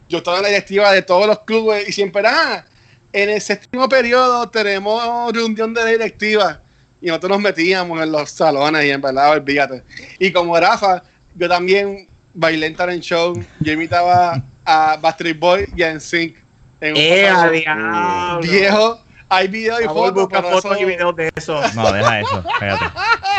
[0.10, 2.66] yo estaba en la directiva de todos los clubes y siempre era, "Ah,
[3.14, 6.62] en el séptimo periodo tenemos reunión de directiva
[7.02, 9.84] y nosotros nos metíamos en los salones y en verdad, olvídate.
[10.20, 11.04] Y como Rafa,
[11.36, 12.08] yo también
[12.38, 16.38] bailé en talent show, yo imitaba a Backstreet Boy y a NSYNC
[16.82, 19.02] en un ¡Eh, viejo.
[19.30, 21.60] Hay videos y fotos, busca fotos eso- y videos de eso.
[21.76, 22.86] No, deja eso, espérate.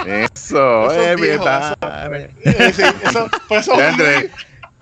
[0.06, 2.28] Eso, Eso eh, es viejo, mira.
[2.44, 4.20] Eh, sí, eso, eso, es un Andrés.
[4.22, 4.32] Luis-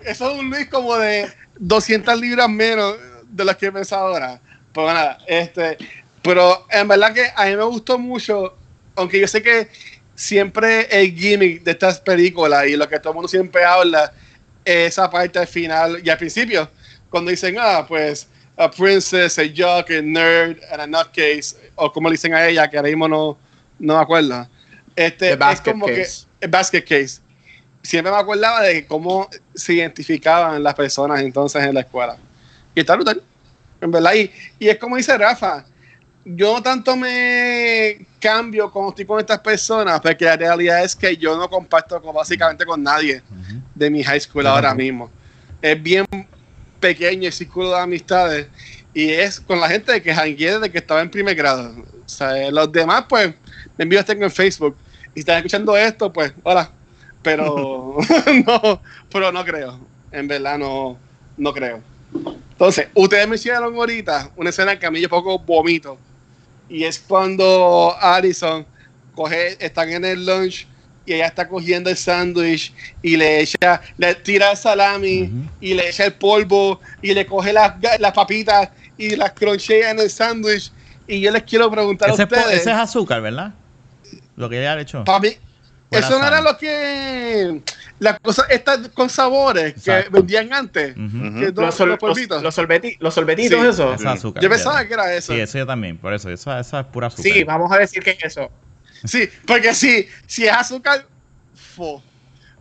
[0.00, 2.96] eso es un Luis como de 200 libras menos
[3.28, 4.40] de las que he pensado ahora.
[4.72, 5.76] Pero nada, este,
[6.22, 8.56] pero en verdad que a mí me gustó mucho,
[8.96, 9.68] aunque yo sé que
[10.16, 14.12] siempre el gimmick de estas películas y lo que todo el mundo siempre habla,
[14.64, 16.68] es esa parte al final y al principio,
[17.08, 22.08] cuando dicen, ah, pues, a princess, a jock, a nerd, and a nutcase, o como
[22.08, 23.38] le dicen a ella, que ahora mismo no,
[23.78, 24.48] no me acuerdo.
[24.96, 26.26] Este, es basket como case.
[26.40, 27.20] que, el basket case.
[27.82, 32.16] Siempre me acordaba de cómo se identificaban las personas entonces en la escuela.
[32.74, 33.22] Y está brutal,
[33.80, 34.14] en verdad.
[34.14, 35.64] Y, y es como dice Rafa,
[36.28, 41.16] yo no tanto me cambio cuando estoy con estas personas, porque la realidad es que
[41.16, 43.22] yo no comparto con, básicamente con nadie
[43.72, 45.08] de mi high school ahora mismo.
[45.62, 46.04] Es bien
[46.80, 48.48] pequeño el círculo de amistades
[48.92, 51.72] y es con la gente que jangueé desde que estaba en primer grado.
[52.04, 53.32] O sea, los demás, pues,
[53.76, 54.76] me envío tengo en Facebook.
[55.10, 56.72] Y si están escuchando esto, pues, hola.
[57.22, 57.98] Pero
[58.46, 59.78] no, pero no creo.
[60.10, 60.98] En verdad no,
[61.36, 61.80] no creo.
[62.50, 65.98] Entonces, ustedes me hicieron ahorita una escena que a mí yo poco vomito.
[66.68, 68.66] Y es cuando Alison
[69.14, 70.66] coge, están en el lunch
[71.06, 75.88] y ella está cogiendo el sándwich y le echa, le tira el salami y le
[75.88, 80.72] echa el polvo y le coge las, las papitas y las cronchea en el sándwich.
[81.06, 82.60] Y yo les quiero preguntar Ese a es, ustedes.
[82.60, 83.54] ese es azúcar, ¿verdad?
[84.34, 85.04] Lo que ella le echó.
[85.04, 85.28] Para mí,
[85.90, 87.62] Buena eso no era lo que.
[87.98, 90.94] Las cosas estas con sabores que vendían antes.
[90.94, 92.42] Que Los, los, sol- los polvitos.
[92.42, 93.66] los, los sorbeti- los sorbetitos, Sí.
[93.68, 93.94] eso.
[93.94, 94.42] Eso es azúcar.
[94.42, 94.54] Yo ya.
[94.54, 95.32] pensaba que era eso.
[95.32, 95.96] Sí, eso yo también.
[95.96, 97.32] Por eso, eso, eso es pura azúcar.
[97.32, 98.50] Sí, vamos a decir que es eso.
[99.04, 101.06] Sí, porque si, si es azúcar,
[101.54, 102.02] fo.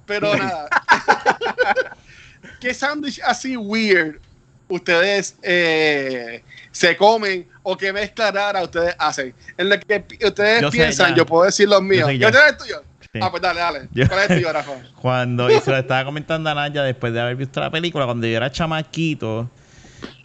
[0.06, 0.70] Pero nada.
[2.60, 4.20] ¿Qué sándwich así weird
[4.68, 9.34] ustedes eh, se comen o qué mezcla rara ustedes hacen?
[9.58, 12.08] En lo que ustedes Yo piensan, yo puedo decir los míos.
[12.10, 12.82] sé ¿Yo ya.
[13.22, 13.90] Ah, pues dale, dale.
[13.92, 14.72] Yo- ¿Cuál es el tuyo, Rafa?
[15.02, 18.26] Cuando, y se lo estaba comentando a Naya después de haber visto la película, cuando
[18.28, 19.50] yo era chamaquito,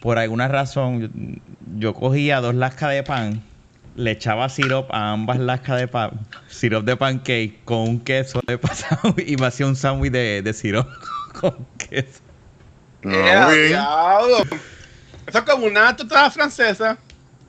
[0.00, 1.08] por alguna razón, yo,
[1.76, 3.42] yo cogía dos lascas de pan,
[3.96, 6.12] le echaba sirop a ambas lascas de pan,
[6.48, 10.52] sirop de pancake con un queso de pasado y me hacía un sándwich de, de
[10.54, 10.86] sirop
[11.40, 12.20] con queso.
[13.02, 14.38] No, Eh, diablo.
[15.26, 16.98] Eso es como una tostada francesa.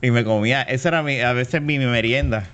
[0.02, 2.50] Y me comía, esa era mi, a veces mi, mi merienda.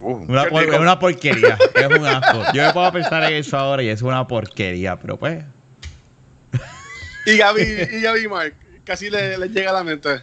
[0.00, 2.42] Uh, Una por- es una porquería, es un asco.
[2.52, 5.44] Yo me puedo pensar en eso ahora y es una porquería, pero pues,
[7.26, 10.20] Y Gaby, y Gaby Mark, casi le, le llega a la mente.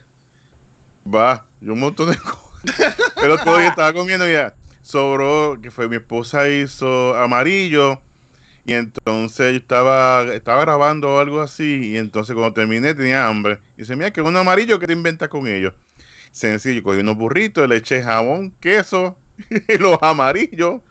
[1.14, 2.42] Va, yo un montón de cosas.
[3.20, 4.54] Pero todavía estaba comiendo y ya
[4.84, 8.02] sobró, que fue mi esposa hizo amarillo.
[8.66, 11.94] Y entonces yo estaba, estaba grabando algo así.
[11.94, 13.60] Y entonces cuando terminé tenía hambre.
[13.78, 15.74] Y dice, mira, que un amarillo que te inventas con ellos.
[16.32, 19.18] Sencillo, cogí unos burritos, le eché jamón, queso,
[19.80, 20.82] los amarillos,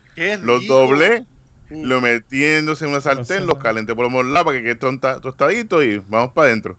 [0.43, 1.25] los doblé,
[1.73, 1.85] Mm.
[1.85, 5.81] lo metiéndose en una sartén, los calenté por los lados para que quede tonta- tostadito
[5.85, 6.77] y vamos para adentro.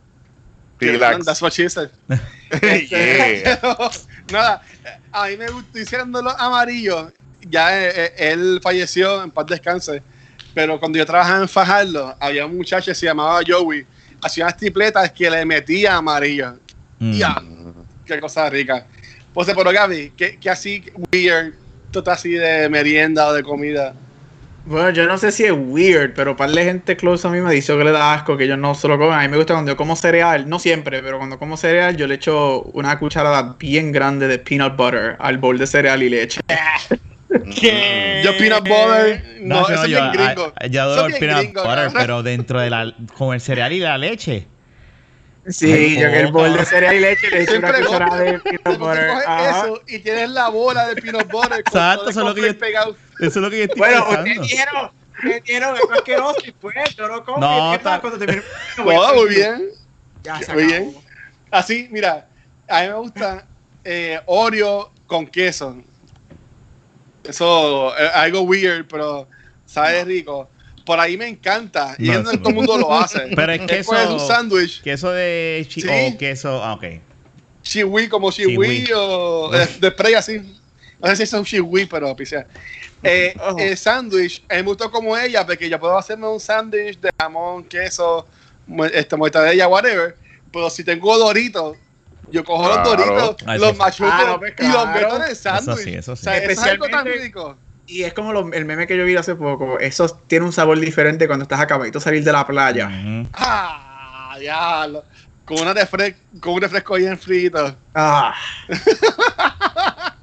[0.78, 1.24] Qué Relax.
[1.26, 1.90] That's what she said.
[2.90, 3.58] Yeah.
[4.34, 4.62] Nada,
[5.14, 7.14] a mí me gustó diciendo los amarillos.
[7.50, 10.04] Ya eh, eh, él falleció, en paz descanse.
[10.54, 13.86] Pero cuando yo trabajaba en Fajardo, había un muchacho que se llamaba Joey.
[14.22, 16.56] Hacía unas tripletas que le metía amarillo.
[17.00, 17.14] mm.
[17.14, 17.42] Ya,
[18.06, 18.86] qué cosa rica.
[19.34, 21.54] Pues, pero Gaby, ¿qué, qué así weird,
[21.92, 23.94] tú estás así de merienda o de comida?
[24.66, 27.52] Bueno, yo no sé si es weird, pero par de gente close a mí me
[27.52, 29.14] dice que le da asco, que ellos no se lo comen.
[29.18, 32.06] A mí me gusta cuando yo como cereal, no siempre, pero cuando como cereal, yo
[32.08, 36.42] le echo una cucharada bien grande de peanut butter al bol de cereal y leche.
[37.60, 38.22] ¿Qué?
[38.24, 39.38] Yo peanut butter.
[39.42, 40.54] No, eso es yo, bien gringo.
[40.56, 42.00] a- yo adoro Eso el es peanut gringo, butter, ¿no?
[42.00, 42.94] pero dentro de la.
[43.18, 44.48] con el cereal y la leche.
[45.48, 48.78] Sí, Ay, yo que el bol de cereal y leche le una cucharada de peanut
[48.78, 49.10] butter.
[49.50, 51.64] eso y tienes la bola de peanut butter.
[51.64, 52.96] con Exacto, eso es lo que yo- pegado.
[53.20, 54.20] Eso es lo que yo estoy Bueno, pensando.
[54.32, 57.40] ustedes dijeron, ustedes dijeron, es asqueroso y pues, yo lo como.
[57.40, 58.26] No, y ¿qué pasa está- cuando?
[58.78, 59.70] No, muy bien.
[60.24, 60.96] Ya se Muy bien.
[61.50, 62.28] Así, mira,
[62.68, 63.46] a mí me gusta
[63.84, 65.76] eh, Oreo con queso.
[67.24, 69.28] Eso es algo weird, pero
[69.66, 70.50] sabe rico.
[70.86, 71.96] Por ahí me encanta.
[72.00, 72.38] Y No, sí.
[72.38, 73.20] todo el mundo lo hace.
[73.36, 75.88] Pero es queso- un sándwich, Queso de chi Sí.
[75.90, 76.64] o queso.
[76.64, 76.84] Ah, ok.
[77.62, 78.94] chihui como chihui Chihui.
[78.96, 80.40] o eh, de spray así.
[81.00, 82.46] No sé si es un chihui, pero pisa.
[83.04, 83.58] Eh, Ojo.
[83.60, 88.28] el sándwich, me gustó como ella, porque yo puedo hacerme un sándwich de jamón, queso,
[88.94, 90.16] este, mortadella, whatever.
[90.52, 91.78] Pero si tengo doritos,
[92.32, 92.84] yo cojo Claro.
[92.96, 95.78] los doritos, los machuco Ah, pues, y los meto en el Eso sándwich.
[95.84, 96.22] sí, eso sí.
[96.22, 97.58] O sea, eso es algo tan rico.
[97.92, 99.78] Y es como lo- el meme que yo vi hace poco.
[99.78, 102.90] Eso tiene un sabor diferente cuando estás acabadito de salir de la playa.
[103.34, 105.04] Ah, diablo.
[105.44, 105.74] Con, una
[106.40, 107.76] con un refresco bien frito.
[107.94, 108.34] Ah,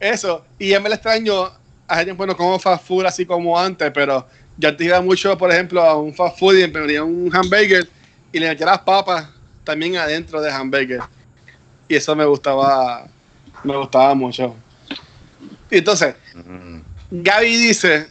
[0.00, 0.46] Eso.
[0.58, 1.50] Y ya me lo extraño.
[1.86, 4.26] Hace tiempo no como fast food así como antes, pero
[4.56, 7.86] yo antes iba mucho, por ejemplo, a un fast food y me pedía un hamburger
[8.32, 9.28] y le metía las papas
[9.62, 11.00] también adentro del hamburger.
[11.86, 13.06] Y eso me gustaba,
[13.62, 14.56] me gustaba mucho.
[15.70, 16.14] Y entonces,
[16.44, 16.80] Mm.
[17.10, 18.06] Gaby dice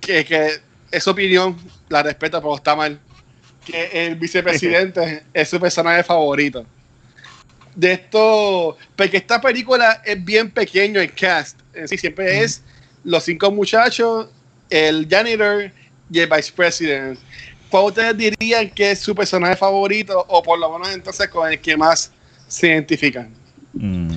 [0.00, 0.60] que, que
[0.90, 1.56] esa opinión
[1.88, 2.98] la respeta, pero está mal.
[3.64, 6.64] Que el vicepresidente es su personaje favorito.
[7.74, 11.58] De esto, porque esta película es bien pequeño el cast.
[11.74, 12.62] En sí, siempre es
[13.04, 14.28] los cinco muchachos,
[14.70, 15.70] el janitor
[16.10, 17.18] y el vice president.
[17.70, 21.60] ¿Cuál ustedes dirían que es su personaje favorito o por lo menos entonces con el
[21.60, 22.10] que más
[22.48, 23.30] se identifican?
[23.74, 24.16] Mm.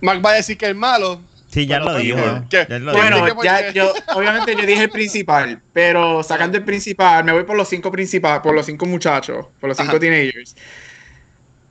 [0.00, 1.20] Mark va a decir que el malo.
[1.50, 2.16] Sí, ya Pero lo dijo.
[2.18, 2.92] lo Bueno, dijo.
[2.92, 7.42] bueno, ¿por ya yo, obviamente yo dije el principal, pero sacando el principal, me voy
[7.44, 9.98] por los cinco principales, por los cinco muchachos, por los cinco Ajá.
[9.98, 10.54] teenagers.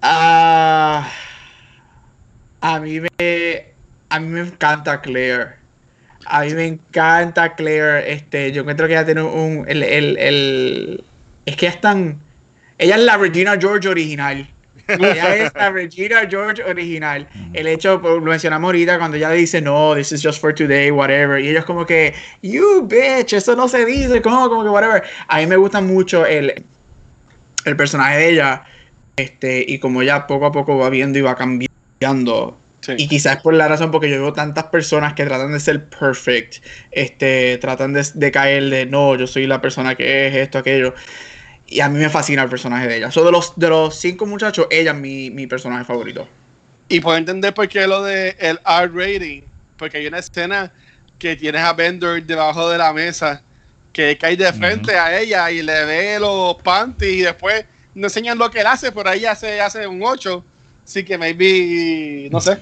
[0.01, 1.09] Ah,
[2.61, 3.65] a mí me,
[4.09, 5.55] a mí me encanta Claire.
[6.25, 8.11] A mí me encanta Claire.
[8.11, 11.03] Este, yo encuentro que ella tiene un, el, el, el-
[11.45, 12.19] es que ella es tan,
[12.77, 14.47] ella es la Regina George original.
[14.89, 17.27] Ella es la Regina George original.
[17.53, 21.39] El hecho, lo mencionamos ahorita, cuando ella dice, no, this is just for today, whatever.
[21.39, 25.03] Y ellos como que, you bitch, eso no se dice, como, como que whatever.
[25.27, 26.63] A mí me gusta mucho el,
[27.65, 28.63] el personaje de ella.
[29.17, 32.57] Este, y como ella poco a poco va viendo y va cambiando.
[32.81, 32.93] Sí.
[32.97, 35.89] Y quizás es por la razón porque yo veo tantas personas que tratan de ser
[35.89, 40.59] perfect, este, tratan de, de caer de no, yo soy la persona que es esto,
[40.59, 40.93] aquello.
[41.71, 43.11] Y a mí me fascina el personaje de ella.
[43.11, 46.27] So, de los, de los cinco muchachos, ella es mi, mi personaje favorito.
[46.87, 49.43] Y puedo entender por qué lo de el R rating.
[49.77, 50.71] Porque hay una escena
[51.19, 53.43] que tienes a Bender debajo de la mesa
[53.93, 58.37] que cae de frente a ella y le ve los panties y después no enseñan
[58.37, 60.43] lo que él hace, pero ahí hace, hace un 8.
[60.85, 62.57] Así que maybe, no sé.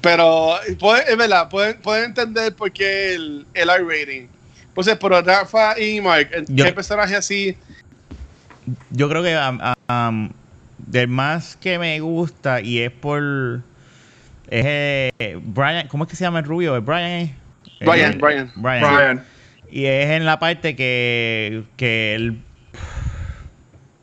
[0.00, 4.26] Pero puede- es verdad, pueden, pueden entender por qué el, el R rating.
[4.68, 7.56] Entonces, por Rafa y Mark, Yo- ¿qué personaje así?
[8.90, 9.34] Yo creo que
[9.88, 10.30] am,
[10.78, 13.62] del más que me gusta y es por.
[14.48, 15.88] Es eh, Brian.
[15.88, 16.76] ¿Cómo es que se llama el rubio?
[16.76, 17.10] ¿Es Brian?
[17.10, 17.34] eh?
[17.80, 18.52] Brian, Eh, Brian.
[18.56, 18.80] Brian.
[18.94, 19.24] Brian.
[19.70, 22.38] Y es en la parte que, que él.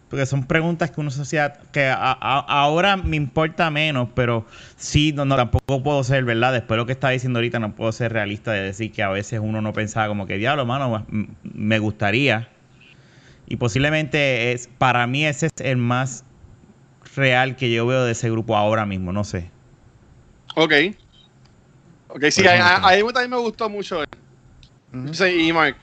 [0.10, 1.53] Porque son preguntas que uno se hacía.
[1.72, 6.51] Que a- a- ahora me importa menos, pero sí, no, no, tampoco puedo ser, ¿verdad?
[6.53, 9.10] Después de lo que estaba diciendo ahorita, no puedo ser realista de decir que a
[9.10, 11.05] veces uno no pensaba como que, diablo, mano,
[11.43, 12.49] me gustaría.
[13.50, 16.24] Y posiblemente es, para mí ese es el más
[17.16, 19.50] real que yo veo de ese grupo ahora mismo, no sé.
[20.56, 20.72] Ok.
[22.10, 24.04] Ok, sí, a, a- a mí también me gustó mucho.
[25.12, 25.76] Sí, y Mark.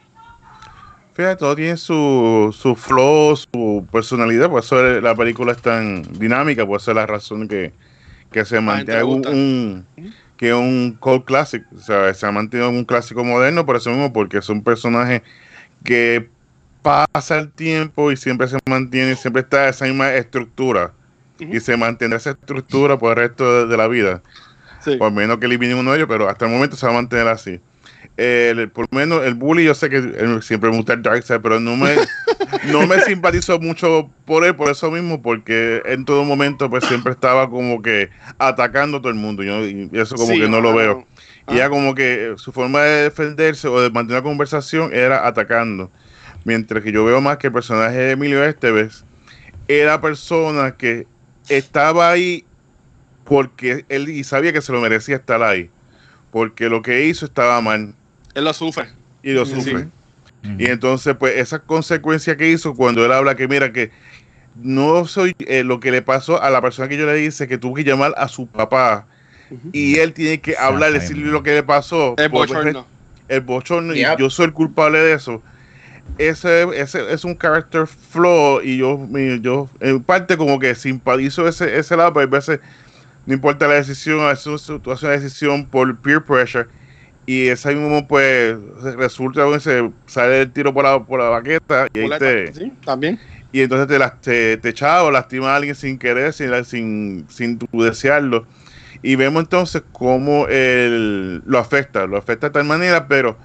[1.14, 6.67] Fíjate, todo tiene su, su flow, su personalidad, por eso la película es tan dinámica,
[6.67, 7.73] por eso es la razón que,
[8.31, 9.27] que se mantiene un,
[9.97, 13.77] un- que es un cult classic, o sea, se ha mantenido un clásico moderno por
[13.77, 15.23] eso mismo, porque es un personaje
[15.85, 16.29] que
[16.87, 20.93] pasa el tiempo y siempre se mantiene, siempre está esa misma estructura
[21.39, 24.22] y se mantendrá esa estructura por el resto de, de la vida
[24.84, 24.97] Sí.
[24.97, 27.26] por menos que eliminen uno de ellos, pero hasta el momento se va a mantener
[27.26, 27.61] así.
[28.16, 31.41] El- por lo menos el bully, yo sé que él siempre me gusta el Darkseid,
[31.41, 31.97] pero no me,
[32.70, 37.12] no me simpatizo mucho por él, por eso mismo, porque en todo momento pues siempre
[37.12, 40.61] estaba como que atacando a todo el mundo, yo- y eso como Sí, que no
[40.61, 41.05] lo veo.
[41.49, 45.26] Y ella como que eh, su forma de defenderse o de mantener la conversación era
[45.26, 45.91] atacando.
[46.47, 49.05] Mientras que yo veo más que el personaje de Emilio Esteves
[49.66, 51.05] era persona que
[51.49, 52.44] estaba ahí
[53.24, 55.68] porque él y sabía que se lo merecía estar ahí.
[56.30, 57.94] Porque lo que hizo estaba mal
[58.34, 58.88] Él lo sufre.
[59.24, 59.57] y lo Sí.
[59.57, 59.88] sufre.
[60.57, 63.90] Y entonces, pues, esa consecuencia que hizo cuando él habla que, mira, que
[64.55, 67.59] no soy eh, lo que le pasó a la persona que yo le dice que
[67.59, 69.09] tuvo que llamar a su papá
[69.72, 72.14] y él tiene que hablar, decirle lo que le pasó.
[72.18, 72.86] El por- bochorno.
[73.26, 74.20] El bochorno, y Yep.
[74.20, 75.42] yo soy el culpable de eso.
[76.18, 81.46] Ese, ese es un character flaw y yo, mi- yo en parte como que simpatizo
[81.46, 82.61] ese, ese lado, pero hay veces
[83.26, 86.68] no importa la decisión, a veces tú haces una decisión por peer pressure
[87.26, 88.57] y ese mismo pues
[88.96, 92.72] resulta que se sale el tiro por la, por la baqueta y ahí te, Sí,
[92.84, 93.20] también.
[93.52, 97.26] y entonces te, las- te, te echaba o lastima a alguien sin querer, sin, sin,
[97.30, 98.46] sin tu desearlo.
[99.02, 103.38] Y vemos entonces cómo el, lo afecta, lo afecta de tal manera, pero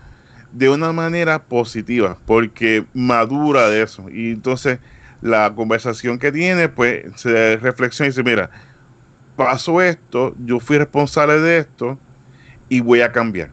[0.52, 4.06] de una manera positiva, porque madura de eso.
[4.10, 4.80] Y entonces
[5.22, 8.50] la conversación que tiene, pues se reflexiona y dice, mira,
[9.36, 12.00] pasó esto, yo fui responsable de esto
[12.70, 13.52] y voy a cambiar.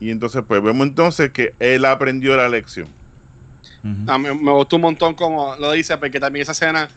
[0.00, 2.88] Y entonces pues vemos entonces que él aprendió la lección.
[4.06, 6.88] A mí me gustó un montón como lo dice, porque también esa escena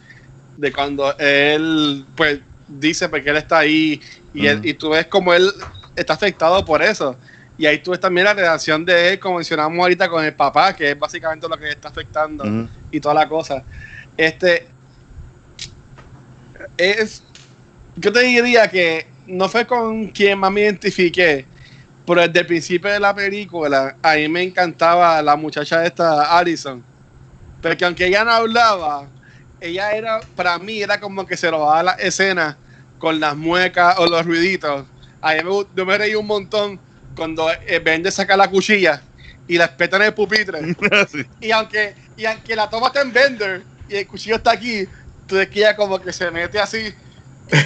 [0.56, 4.02] de cuando él, pues, dice porque él está ahí
[4.34, 5.52] y, él- y tú ves como él
[5.96, 7.20] está afectado por eso.
[7.62, 10.76] Y ahí tú ves también la relación de él, como mencionamos ahorita, con el papá,
[10.76, 12.44] que es básicamente lo que le está afectando
[12.90, 13.64] y toda la cosa.
[14.18, 14.68] Este
[16.76, 17.24] es
[17.98, 21.46] yo te diría que no fue con quien más me identifiqué,
[22.04, 26.84] pero desde el principio de la película a mí me encantaba la muchacha esta Alison,
[27.62, 29.08] porque aunque ella no hablaba,
[29.60, 32.58] ella era para mí era como que se lo daba la escena
[32.98, 34.84] con las muecas o los ruiditos.
[35.22, 36.80] A mí me, yo me reí un montón
[37.16, 39.02] cuando eh, Bende saca la cuchilla
[39.48, 40.60] y la espeta en el pupitre.
[41.12, 41.26] Sí.
[41.40, 44.88] Y aunque, y aunque la toma está en Bender y el cuchillo está aquí,
[45.28, 46.94] tú ves que ella como que se mete así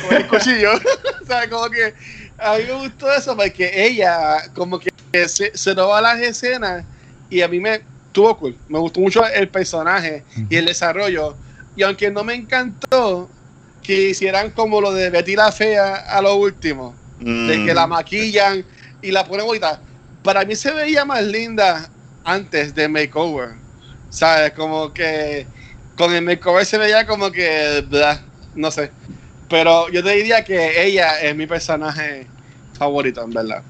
[0.01, 0.71] con el cuchillo.
[1.27, 1.49] ¿Sabes?
[1.49, 1.93] Como que
[2.37, 4.89] a mí me gustó eso porque ella como que
[5.27, 6.83] se, se roba las escenas
[7.29, 7.81] y a mí me
[8.11, 8.57] tuvo cool.
[8.67, 11.35] Me gustó mucho el personaje y el desarrollo.
[11.75, 13.29] Y aunque no me encantó
[13.83, 17.75] que hicieran como lo de Betty la Fea a lo último, de que Mm.
[17.75, 18.65] la maquillan
[19.07, 19.81] y la ponen bonita.
[20.21, 21.91] Para mí se veía más linda
[22.23, 23.61] antes de makeover.
[24.09, 24.53] ¿Sabes?
[24.53, 25.49] Como que
[25.95, 28.21] con el makeover se veía como que, blah,
[28.53, 28.93] no sé.
[29.47, 32.31] Pero yo te diría que ella es mi personaje
[32.73, 33.63] favorito, en verdad.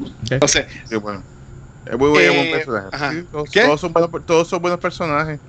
[0.00, 0.38] Ok.
[0.42, 0.66] No sé.
[0.88, 1.24] Sí, bueno.
[1.84, 2.88] Es muy Eh, buen personaje.
[2.92, 3.12] ajá.
[3.12, 5.40] Sí, todos, son buenos, todos son buenos personajes.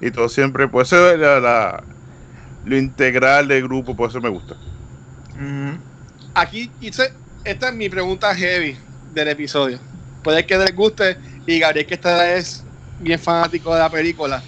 [0.00, 1.86] Y todos siempre, por eso es la, la-
[2.64, 4.56] lo integral del grupo, por eso me gusta.
[6.34, 7.10] Aquí hice,
[7.46, 8.76] esta es mi pregunta heavy
[9.14, 9.78] del episodio.
[10.22, 11.16] Puede que les guste
[11.46, 12.64] y Gabriel que esta es
[12.98, 14.42] bien fanático de la película.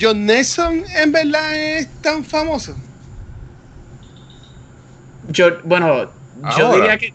[0.00, 2.74] John Nelson en verdad es tan famoso.
[5.28, 6.10] Yo, bueno,
[6.56, 7.12] yo diría que.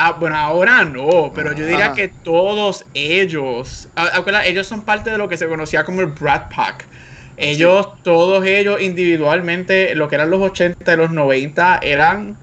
[0.00, 1.94] Ah, bueno, ahora no, pero yo diría Ajá.
[1.94, 3.88] que todos ellos.
[3.96, 6.86] ah, acuérdate, ellos son parte de lo que se conocía como el Brad Pack.
[7.36, 12.36] Ellos, todos ellos individualmente, lo que eran los 80 y los 90, eran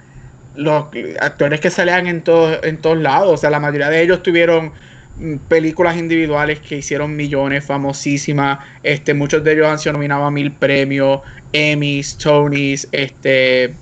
[0.55, 0.87] los
[1.19, 3.33] actores que salían en todos, en todos lados.
[3.33, 4.73] O sea, la mayoría de ellos tuvieron
[5.17, 8.59] mm, películas individuales que hicieron millones, famosísimas.
[8.83, 11.21] Este, muchos de ellos han sido nominados a mil premios,
[11.53, 13.73] Emmys, Tonys, este.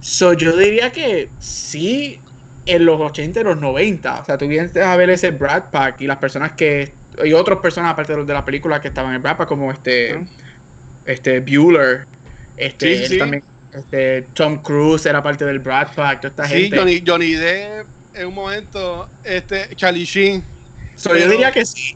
[0.00, 2.20] So, yo diría que sí,
[2.66, 4.20] en los 80 y los 90.
[4.20, 6.92] O sea, tú vienes a ver ese Brad Pack y las personas que.
[7.24, 9.72] Y otras personas aparte de los de la película que estaban en Brad Pack, como
[9.72, 10.26] este.
[11.06, 12.06] Este Bueller.
[12.56, 13.18] Este, sí.
[13.18, 13.42] también.
[13.76, 16.20] Este, Tom Cruise era parte del Brad Pack.
[16.22, 16.78] Toda esta Sí, gente.
[16.78, 20.42] Johnny, Johnny Depp en un momento, este, Charlie Sheen.
[20.94, 21.94] So, yo Pero- diría que sí.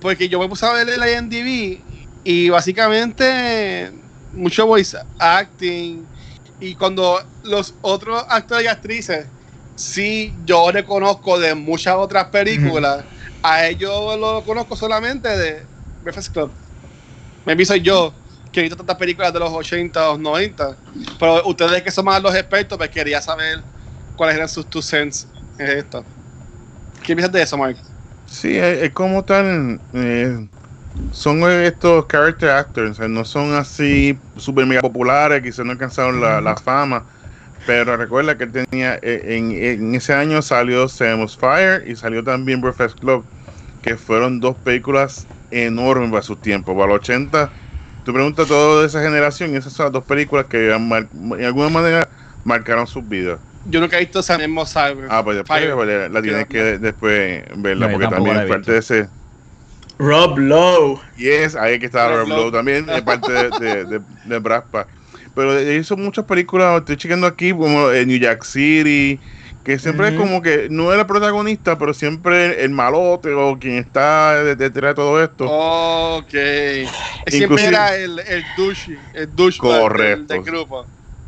[0.00, 1.80] Porque yo me puse a ver el IMDb
[2.24, 3.92] y básicamente
[4.32, 6.04] mucho voice acting.
[6.60, 9.26] Y cuando los otros actores y actrices,
[9.76, 13.04] sí, yo reconozco de muchas otras películas,
[13.42, 15.62] a ellos lo conozco solamente de
[16.02, 16.50] Breakfast Club.
[17.44, 18.14] Me soy yo,
[18.54, 20.76] que he visto tantas películas de los 80 o 90.
[21.18, 23.58] Pero ustedes que son más los expertos, pues quería saber
[24.16, 25.26] cuáles eran sus two cents
[25.58, 26.04] en esto.
[27.02, 27.76] ¿Qué piensas de eso, Mark?
[28.26, 29.80] Sí, es, como tal.
[29.92, 30.48] eh,
[31.10, 37.04] son estos character actors, no son así super mega populares, quizás no alcanzaron la, fama.
[37.66, 43.00] Pero recuerda que tenía, eh, en, ese año salió Samus Fire y salió también Breakfast
[43.00, 43.24] Club,
[43.82, 46.76] que fueron dos películas enormes para sus tiempos.
[46.76, 47.50] Para los 80,
[48.04, 51.08] tú preguntas a toda esa generación y esas son las dos películas que han mar-
[51.12, 52.08] en alguna manera
[52.44, 53.40] marcaron sus vidas.
[53.64, 55.06] yo nunca he visto esa misma Cyber.
[55.10, 56.10] Ah, pues después Fire.
[56.10, 59.08] la tienes que después verla, No, porque también es parte de ese.
[59.98, 61.00] Rob Lowe.
[61.16, 62.38] Yes, ahí que está Rob Rob Lowe.
[62.44, 64.86] Lowe también, es parte de, de, de, de Brad Pitt.
[65.34, 69.20] Pero hizo muchas películas, estoy chequeando aquí, como en New York City,
[69.64, 73.76] que siempre es como que no es el protagonista, pero siempre el malote o quien
[73.78, 75.46] está de- detrás de todo esto.
[75.48, 76.34] Ok.
[77.28, 80.34] Siempre era el, el douche, el douche Correcto.
[80.34, 80.86] del, del grupo.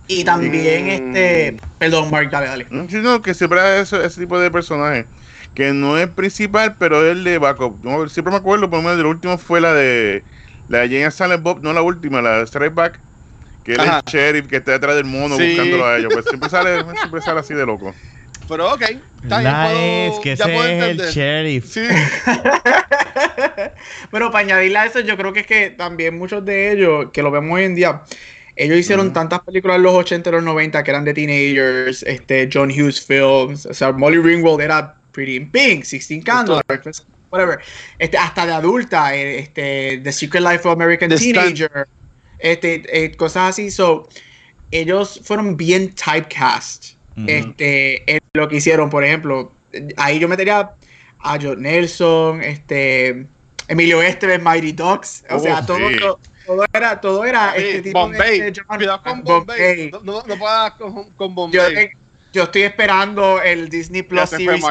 [0.08, 1.16] Y también Mm.
[1.16, 1.56] este.
[1.78, 2.66] Perdón, Mark, dale, dale.
[2.70, 5.06] Mm, sí, no, que siempre hay ese, ese tipo de personaje.
[5.54, 7.82] Que no es principal, pero es el de backup.
[7.82, 10.24] No, siempre me acuerdo, por lo menos de la última fue la de
[10.68, 13.00] la de Jane Silent Bob, no la última, la de Strike Back,
[13.64, 14.00] que era Ajá.
[14.06, 15.48] el sheriff que está detrás del mono Sí.
[15.48, 16.12] buscándolo a ellos.
[16.12, 17.94] Pues siempre sale, siempre sale así de loco.
[18.48, 18.82] Pero ok.
[19.22, 21.64] Está bien, puedo- es que ya ese puedo es el sheriff.
[21.66, 21.80] Sí.
[24.10, 27.22] Pero para añadirle a eso, yo creo que es que también muchos de ellos, que
[27.22, 28.02] lo vemos hoy en día,
[28.56, 32.48] ellos hicieron tantas películas en los 80 y los 90 que eran de teenagers, este,
[32.52, 36.62] John Hughes Films, o sea, Molly Ringwald era Pretty in Pink, Sixteen Candles,
[37.30, 37.58] whatever,
[37.98, 41.16] este, hasta de adulta, eh, este, The Secret Life of American The.
[41.16, 41.86] Teenager,
[42.38, 44.08] este, eh, cosas así, so,
[44.70, 49.52] ellos fueron bien typecast, este, en lo que hicieron, por ejemplo,
[49.96, 50.70] ahí yo metería
[51.20, 53.26] a John Nelson, este,
[53.68, 55.98] Emilio Estevez, Mighty Ducks, o Oh, sea, todo, sí.
[55.98, 58.40] todo, todo era, todo era Sí, este tipo Bombay.
[58.40, 59.90] de, John- Cuidado con Bombay.
[59.90, 60.04] Bombay.
[60.04, 61.90] No, no, puedas con, con Yo, Bombay.
[62.32, 64.64] yo estoy esperando el Disney Plus se series.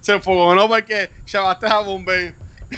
[0.00, 0.68] Se enfogó, ¿no?
[0.68, 2.32] Porque chavaste a Bombay.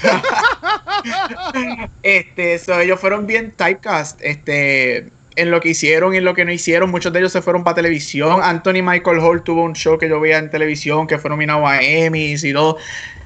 [2.03, 5.09] Este, so, ellos fueron bien typecast, este,
[5.39, 6.91] en lo que hicieron y en lo que no hicieron.
[6.91, 8.41] Muchos de ellos se fueron para televisión.
[8.43, 11.81] Anthony Michael Hall tuvo un show que yo veía en televisión que fue nominado a
[11.81, 12.77] Emmys y todo.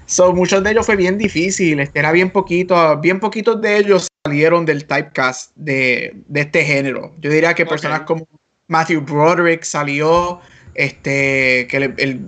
[0.07, 4.09] So, muchos de ellos fue bien difícil, este, era bien poquito, bien poquitos de ellos
[4.27, 7.15] salieron del typecast de, de este género.
[7.19, 8.29] Yo diría que personas como
[8.69, 10.41] Matthew Broderick salió,
[10.75, 12.21] este, que le- él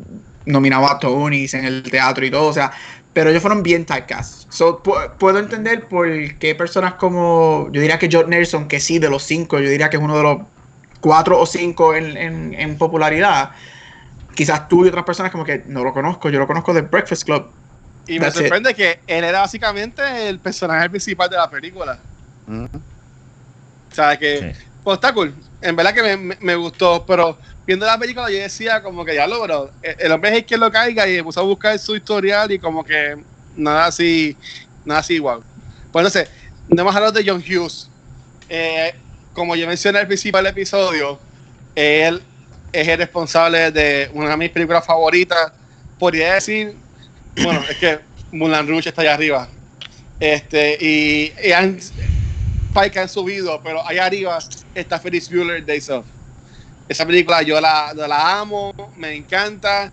[0.47, 2.73] nominaba a Tonys en el teatro y todo, o sea,
[3.15, 4.53] pero ellos fueron bien typecast.
[4.53, 6.09] So, pu- puedo entender por
[6.39, 9.89] qué personas como, yo diría que John Nelson, que sí, de los cinco, yo diría
[9.89, 10.39] que es uno de los
[11.01, 13.53] cuatro o cinco en, en- en popularidad.
[14.35, 17.25] Quizás tú y otras personas como que no lo conozco, yo lo conozco de Breakfast
[17.25, 17.55] Club.
[18.07, 18.33] Y me it.
[18.35, 21.99] sorprende que él era básicamente el personaje principal de la película.
[22.47, 22.69] Ujú.
[23.91, 24.74] O sea, que Sí.
[24.85, 25.33] Pues.
[25.63, 29.41] En verdad que me, gustó, pero viendo la película yo decía como que ya lo,
[29.43, 32.53] bro, el, el hombre es el que lo caiga y puso a buscar su historial
[32.53, 33.17] y como que
[33.57, 34.37] nada así,
[34.85, 35.41] nada así igual.
[35.91, 36.29] Pues no sé,
[36.69, 37.89] no hemos hablado de John Hughes.
[38.49, 38.95] Eh,
[39.33, 41.19] como yo mencioné al principio del episodio,
[41.75, 42.23] él
[42.73, 45.53] es el responsable de una de mis películas favoritas.
[45.99, 46.77] Podría decir,
[47.43, 48.01] bueno, es que
[48.33, 49.49] Mulan Rouge está allá arriba.
[50.21, 51.79] Este, y, y han,
[52.75, 54.39] Pike que han subido, pero allá arriba
[54.75, 56.09] está Ferris Bueller Days Off.
[56.89, 59.93] Esa película yo la, la amo, me encanta.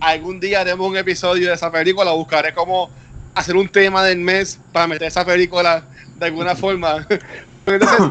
[0.00, 2.92] Algún día haremos un episodio de esa película, buscaré cómo
[3.34, 7.06] hacer un tema del mes para meter esa película de alguna forma.
[7.66, 8.08] Entonces,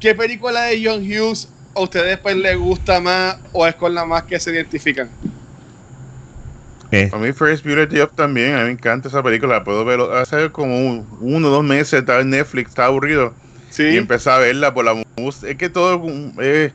[0.00, 4.04] ¿qué película de John Hughes a ustedes pues les gusta más o es con la
[4.04, 5.14] más que se identifican?
[6.90, 9.64] Eh, A mí Ferris Bueller Day Off también, a mí me encanta esa película, la
[9.64, 13.36] puedo ver hace como un- uno o dos meses, estaba en Netflix, estaba aburrido
[13.68, 16.02] y Sí, empecé a verla por la música, es que todo
[16.40, 16.72] es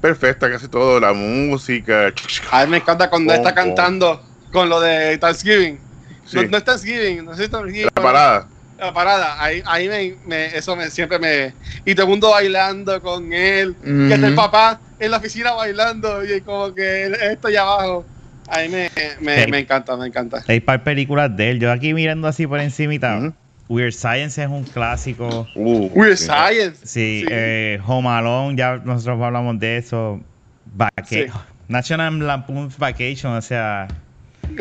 [0.00, 2.12] perfecta, casi todo, la música,
[2.52, 4.22] a mí me encanta cuando está cantando
[4.52, 5.80] con lo de Thanksgiving.
[6.24, 7.88] sí, No, no es Thanksgiving, no es Thanksgiving.
[7.96, 8.48] la parada.
[8.78, 11.54] La parada, ahí, ahí me, me- eso me, siempre me...
[11.84, 16.22] Y todo el mundo bailando con él, que está el papá en la oficina bailando
[16.24, 18.06] y como que él está allá abajo.
[18.48, 18.88] Ahí me,
[19.20, 19.50] me, Sí.
[19.50, 20.44] me encanta, me encanta.
[20.46, 21.58] hay par películas de él.
[21.58, 23.16] Yo aquí mirando así por encimita.
[23.16, 23.34] Ujú.
[23.68, 25.48] Weird Science es un clásico.
[25.54, 26.24] Uh, Weird sí.
[26.26, 26.86] Science.
[26.86, 27.26] Sí, Sí.
[27.30, 30.20] eh, Home Alone, ya nosotros hablamos de eso.
[30.66, 31.26] Vaca- Sí.
[31.68, 33.88] National Lampoon's Vacation, o sea,
[34.48, 34.56] él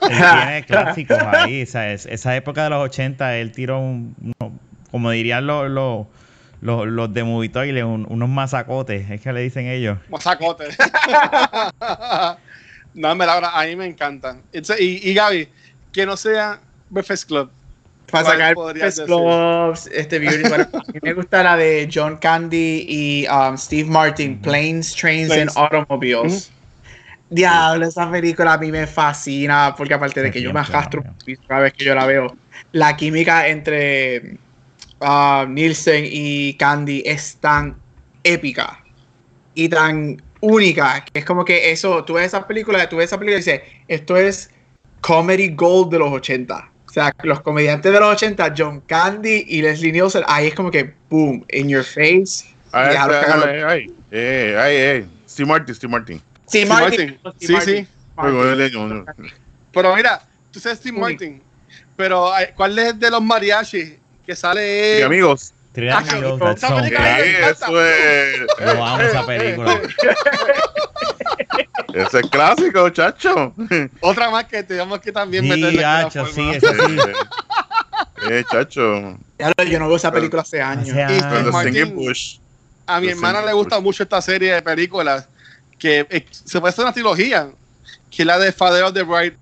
[0.00, 1.62] tiene clásicos ahí.
[1.62, 4.52] o sea, es- esa época de los 80, él tiró un, uno-
[4.92, 6.06] como dirían los, los,
[6.60, 9.98] los, los de Movie Toilet, un- unos masacotes, es que le dicen ellos.
[10.08, 10.66] Mazacote.
[12.94, 14.36] no, en verdad, a mí me encanta.
[14.52, 15.48] It's- y, y Gaby,
[15.92, 17.50] que no sea Breakfast Club.
[18.14, 19.06] Para ¿Cuál sacar?
[19.06, 20.48] Clubs, este Beauty.
[20.48, 25.32] bueno, a mí me gusta la de John Candy y um, Steve Martin, Planes, Trains
[25.32, 25.50] and.
[25.56, 26.52] Automobiles.
[27.28, 31.02] Diablo, esa película a mí me fascina porque aparte de que yo me arrastro
[31.48, 32.36] cada vez que yo la veo,
[32.70, 34.36] la química entre
[35.00, 37.74] uh, Nielsen y Candy es tan
[38.22, 38.78] épica
[39.56, 43.18] y tan única que es como que eso, tú ves esa película, tú ves esa
[43.18, 44.50] película y dices, esto es
[45.00, 46.70] comedy gold de los 80.
[46.94, 50.70] O sea, los comediantes de los 80, John Candy y Leslie Nielsen, ahí es como
[50.70, 52.44] que boom, in your face.
[52.70, 53.44] Cagarlo.
[53.44, 55.06] ay, ay, Eh, ay, eh.
[55.28, 56.18] Steve Martin, Steve Martin.
[56.46, 57.18] Sí, Steve Martin.
[57.40, 57.88] Sí, sí.
[59.72, 60.22] Pero mira,
[60.52, 61.42] tú sabes Steve Martin.
[61.96, 65.00] Pero ay, ¿cuál es de los mariachis que sale?
[65.00, 66.50] Y amigos, Sí, me encanta.
[67.50, 68.36] eso es.
[68.60, 69.80] Yo amo esa película.
[71.94, 73.54] Ese es clásico, chacho.
[74.00, 76.52] Otra más que tenemos que también Sí, meterle de alguna hacho, forma.
[76.52, 76.96] sí, esa sí.
[78.30, 79.18] Eh, chacho.
[79.38, 80.88] Ya lo- yo no veo esa película hace años.
[80.90, 81.26] Hace años.
[81.26, 82.38] Cuando Martin- Singing Bush.
[82.86, 85.28] A mi Yo hermana le gusta mucho esta serie de películas
[85.78, 87.48] que eh, se puede hacer una trilogía,
[88.10, 89.36] que es la de Father of the Bride.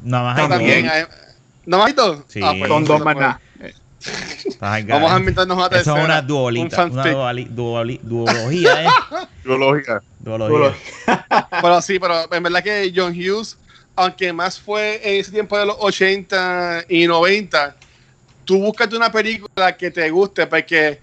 [0.00, 0.90] Nada más hay También.
[1.66, 2.18] ¿No más hay dos?
[2.28, 2.40] Sí.
[2.42, 3.40] Ah, pues, Son dos más pues, nada.
[4.60, 5.98] Vamos a inventarnos una Eso tercera.
[6.00, 6.84] es una un duolita.
[6.84, 7.12] Una fanfic.
[7.12, 8.88] duali- duoli- duología, ¿eh?
[9.44, 10.02] Biológica.
[10.18, 10.76] Duología.
[11.62, 13.56] Pero sí, pero en verdad que John Hughes,
[13.96, 17.76] aunque más fue en ese tiempo de los 80 y 90,
[18.44, 21.00] tú búscate una película que te guste, porque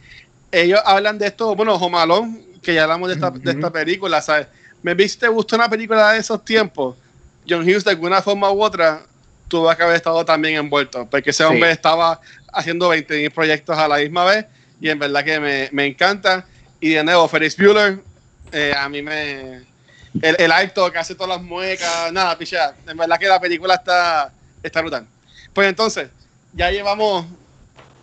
[0.52, 4.22] ellos hablan de esto, bueno, Home Alone, que ya hablamos de esta, de esta película,
[4.22, 4.48] ¿sabes?
[4.84, 6.96] Me viste, te gustó una película de esos tiempos,
[7.48, 9.04] John Hughes de alguna forma u otra
[9.48, 11.50] tuvo que haber estado también envuelto, porque ese Sí.
[11.50, 12.20] hombre estaba
[12.54, 14.46] haciendo 20 proyectos a la misma vez,
[14.80, 16.46] y en verdad que me, me encanta.
[16.80, 18.00] Y de nuevo, Ferris Bueller,
[18.52, 19.66] eh, a mí me...
[20.22, 22.74] El, el acto que hace todas las muecas, nada, picha.
[22.88, 24.32] En verdad que la película está,
[24.64, 25.06] está brutal.
[25.54, 26.10] Pues entonces,
[26.54, 27.26] ya llevamos...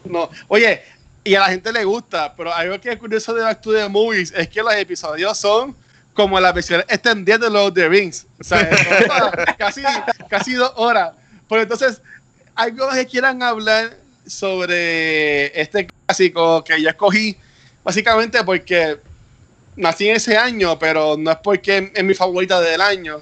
[0.05, 0.82] No, oye,
[1.24, 3.88] y a la gente le gusta, pero algo que es curioso de Back to the
[3.88, 5.74] Movies es que los episodios son
[6.12, 8.26] como la versión extendida de los The Rings.
[8.38, 8.68] O sea,
[9.59, 9.82] casi,
[10.28, 11.12] casi dos horas.
[11.55, 12.02] Pero entonces,
[12.57, 13.96] algo que quieran hablar
[14.26, 17.36] sobre este clásico que yo escogí,
[17.84, 18.98] básicamente porque
[19.76, 23.20] nací en ese año, pero no es porque es mi favorita del año.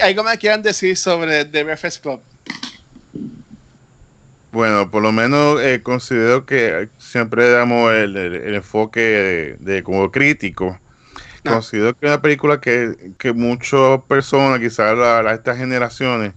[0.00, 2.20] Algo me quieran decir sobre The Breakfast Club.
[4.52, 9.82] Bueno, por lo menos eh, considero que siempre damos el, el- el enfoque de, de
[9.82, 10.78] como crítico.
[11.44, 11.54] Ah.
[11.54, 16.32] Considero que es una película que, que muchas personas, quizás la- estas generaciones,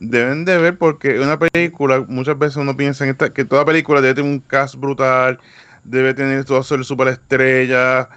[0.00, 4.00] deben de ver porque una película, muchas veces uno piensa en esta, que toda película
[4.00, 5.38] debe tener un cast brutal,
[5.84, 8.08] debe tener todo ser superestrella,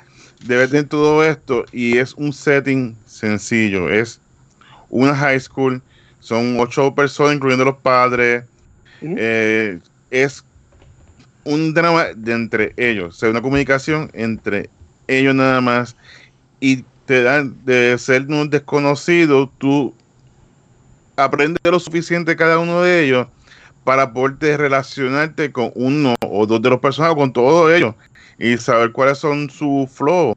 [0.46, 4.20] debe tener todo esto y es un setting sencillo, es
[4.90, 5.82] una high school,
[6.20, 8.44] son ocho personas incluyendo los padres,
[9.02, 10.44] eh, es
[11.44, 14.70] un drama de entre ellos, o sea, una comunicación entre
[15.08, 15.96] ellos nada más.
[16.60, 19.94] Y te dan de ser un desconocido, tú
[21.16, 23.28] aprendes lo suficiente cada uno de ellos
[23.84, 27.96] para poderte relacionarte con uno o dos de los personajes, con todos ellos
[28.38, 30.34] y saber cuáles son sus flow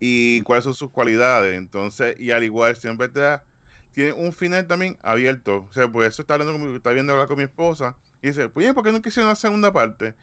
[0.00, 1.56] y cuáles son sus cualidades.
[1.56, 3.44] Entonces, y al igual, siempre te da,
[3.92, 5.66] tiene un final también abierto.
[5.68, 8.28] O sea, pues eso está hablando con mi- está viendo hablar con mi esposa y
[8.28, 10.14] dice, pues, ¿por qué no quisieron una segunda parte?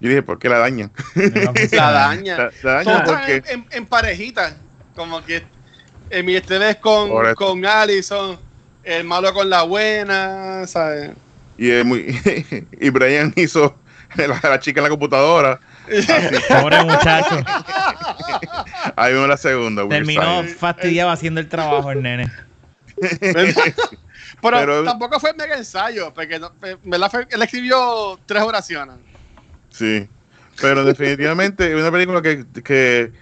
[0.00, 0.92] Yo dije, ¿por qué la dañan?
[1.72, 2.36] La daña.
[2.38, 4.54] La, la dañan porque en, en, en parejitas.
[4.94, 5.42] Como que
[6.08, 8.38] en mi este vez con, con Allison,
[8.84, 11.10] el malo con la buena, ¿sabes?
[11.58, 12.18] y, es muy,
[12.80, 13.76] y Brian hizo
[14.16, 15.60] la, la chica en la computadora.
[16.48, 17.36] Pobre muchacho.
[18.96, 19.88] Ahí vemos la segunda.
[19.88, 22.30] Terminó fastidiado haciendo el trabajo el nene.
[24.40, 28.96] Pero, Pero- tampoco fue mega ensayo, porque no, en verdad fue- él escribió tres oraciones.
[29.70, 30.08] Sí,
[30.60, 33.12] pero definitivamente es una película que, que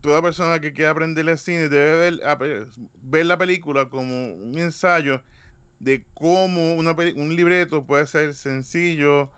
[0.00, 2.68] toda persona que quiera aprender el cine debe ver,
[3.02, 5.22] ver la película como un ensayo
[5.78, 9.32] de cómo una un libreto puede ser sencillo,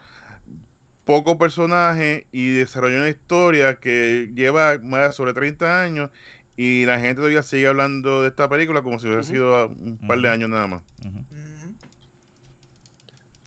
[1.04, 6.10] poco personaje y desarrollar una historia que lleva más de sobre 30 años
[6.56, 10.20] y la gente todavía sigue hablando de esta película como si hubiera sido un par
[10.20, 10.82] de años nada más.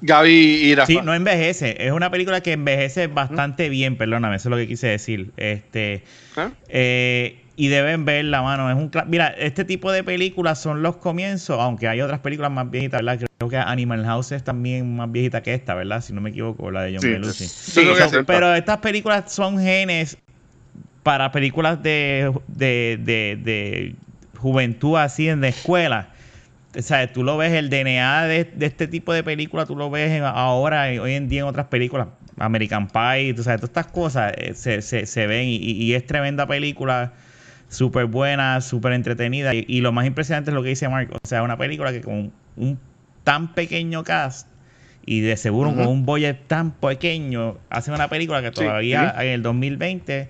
[0.02, 0.88] Gaby y Rafa.
[0.88, 1.78] Sí, no envejece.
[1.86, 5.32] Es una película que envejece bastante bien, perdóname, eso es lo que quise decir.
[5.38, 6.04] Este,
[6.36, 6.50] ¿Ah?
[6.68, 8.70] eh, y deben verla, mano.
[8.70, 12.70] Es un Mira, este tipo de películas son los comienzos, aunque hay otras películas más
[12.70, 13.26] viejitas, ¿verdad?
[13.38, 16.02] Creo que Animal House es también más viejita que esta, ¿verdad?
[16.02, 17.46] Si no me equivoco, la de John Sí, Belushi.
[17.46, 17.82] sí.
[18.28, 20.18] pero estas películas son genes
[21.04, 23.96] para películas de, de, de, de
[24.40, 26.10] juventud así en la escuela.
[26.78, 29.90] O sea, tú lo ves, el DNA de, de este tipo de películas, tú lo
[29.90, 32.08] ves en- ahora, hoy en día en otras películas,
[32.38, 36.06] American Pie, tú sabes, todas estas cosas eh, se, se, se ven y, y es
[36.06, 37.14] tremenda película,
[37.70, 39.54] súper buena, súper entretenida.
[39.54, 42.02] Y, y lo más impresionante es lo que dice Mark, o sea, una película que
[42.02, 42.80] con un
[43.24, 44.48] tan pequeño cast
[45.06, 49.28] y de seguro con un budget tan pequeño, hace una película que Sí, todavía en
[49.30, 50.30] el 2020 ta-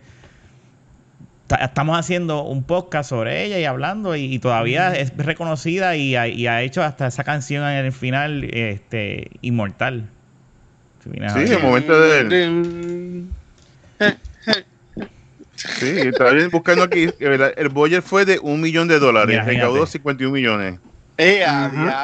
[1.62, 6.28] estamos haciendo un podcast sobre ella y hablando y, y todavía es reconocida y ha,
[6.28, 10.10] y ha hecho hasta esa canción en el final este inmortal.
[11.04, 12.50] Si Sí, el momento de...
[12.50, 13.30] Mm,
[15.56, 17.08] Sí, estaba bien buscando aquí.
[17.18, 17.54] que ¿verdad?
[17.58, 19.30] El Boyer fue de un millón de dólares.
[19.30, 19.92] Mira, recaudó fíjate.
[20.00, 20.80] 51 millones.
[21.18, 21.46] Eh.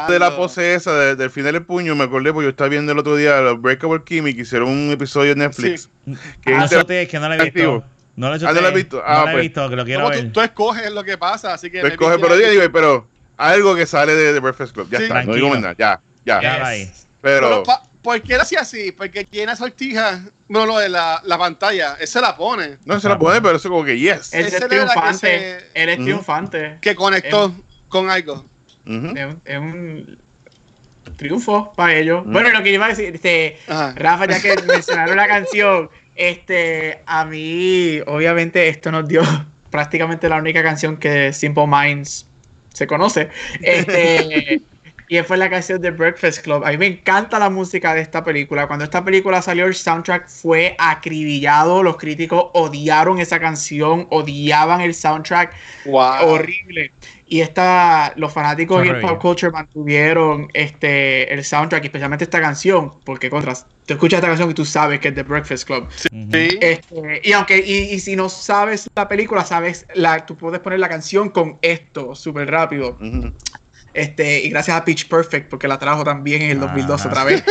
[0.07, 2.93] De la pose esa, de- del final del puño, me acordé porque yo estaba viendo
[2.93, 5.89] el otro día los Breakable Kimmy que hicieron un episodio en Netflix.
[6.41, 7.83] Que Ah, es que no lo he visto.
[8.21, 9.01] No lo he, Ah, ¿no lo has visto?
[9.03, 9.41] Ah, no lo he pues.
[9.41, 10.23] visto, que lo quiero No, ver.
[10.25, 11.81] tú, tú escoges lo que pasa, así que...
[11.81, 13.07] Tú escoges, pero digo, digo, pero
[13.37, 14.87] algo que sale de, de Breakfast Club.
[14.91, 15.03] Ya Sí.
[15.05, 15.75] está, no digo nada.
[15.77, 16.39] Ya, ya.
[16.41, 16.63] Ya Yes.
[16.63, 16.91] ahí.
[17.21, 18.91] Pero, Pero, ¿por qué lo hacía así?
[18.91, 23.09] Porque tiene sortija, no lo de la, la pantalla, él se la pone, no se
[23.09, 24.33] la pone, pero eso como que yes.
[24.35, 25.57] Él es triunfante.
[25.73, 26.77] Él es triunfante.
[26.79, 27.53] que conectó
[27.89, 28.45] con algo.
[28.85, 30.19] Es, un- es un
[31.17, 32.25] triunfo para ellos.
[32.25, 32.31] Mm.
[32.33, 33.57] Bueno, lo que yo iba a decir, este.
[33.95, 35.89] Rafa, ya que mencionaron la canción,
[36.29, 39.21] este, a mí, obviamente, esto nos dio
[39.71, 42.27] prácticamente la única canción que Simple Minds
[42.73, 43.29] se conoce.
[43.61, 44.61] Este,
[45.07, 46.63] y fue la canción de Breakfast Club.
[46.63, 48.67] A mí me encanta la música de esta película.
[48.67, 51.83] Cuando esta película salió, el soundtrack fue acribillado.
[51.83, 55.53] Los críticos odiaron esa canción, odiaban el soundtrack
[55.85, 56.29] Wow.
[56.29, 56.91] horrible.
[57.31, 62.91] Y esta, los fanáticos y el pop culture mantuvieron este, el soundtrack, especialmente esta canción,
[63.05, 65.87] porque contras, tú escuchas esta canción y tú sabes que es The Breakfast Club.
[65.93, 66.09] Sí.
[66.59, 70.81] Este, y aunque, y, y si no sabes la película, sabes, la, tú puedes poner
[70.81, 72.97] la canción con esto súper rápido.
[73.93, 77.09] Este, y gracias a Pitch Perfect, porque la trajo también en el 2002 Ajá.
[77.11, 77.45] otra vez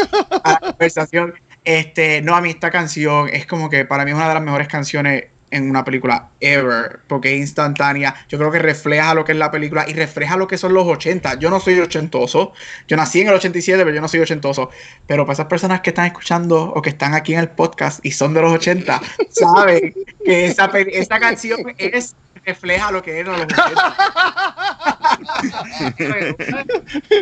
[0.44, 1.32] a la conversación.
[1.64, 4.42] Este, no, a mí esta canción es como que para mí es una de las
[4.42, 8.14] mejores canciones en una película ever, porque es instantánea.
[8.28, 10.86] Yo creo que refleja lo que es la película y refleja lo que son los
[10.86, 11.38] 80.
[11.40, 12.52] Yo no soy ochentoso.
[12.86, 14.70] Yo nací en el 87, pero yo no soy ochentoso.
[15.06, 18.12] Pero para esas personas que están escuchando o que están aquí en el podcast y
[18.12, 19.92] son de los 80, saben
[20.24, 22.14] que esa, esa canción es
[22.46, 23.96] refleja lo que eran los 80.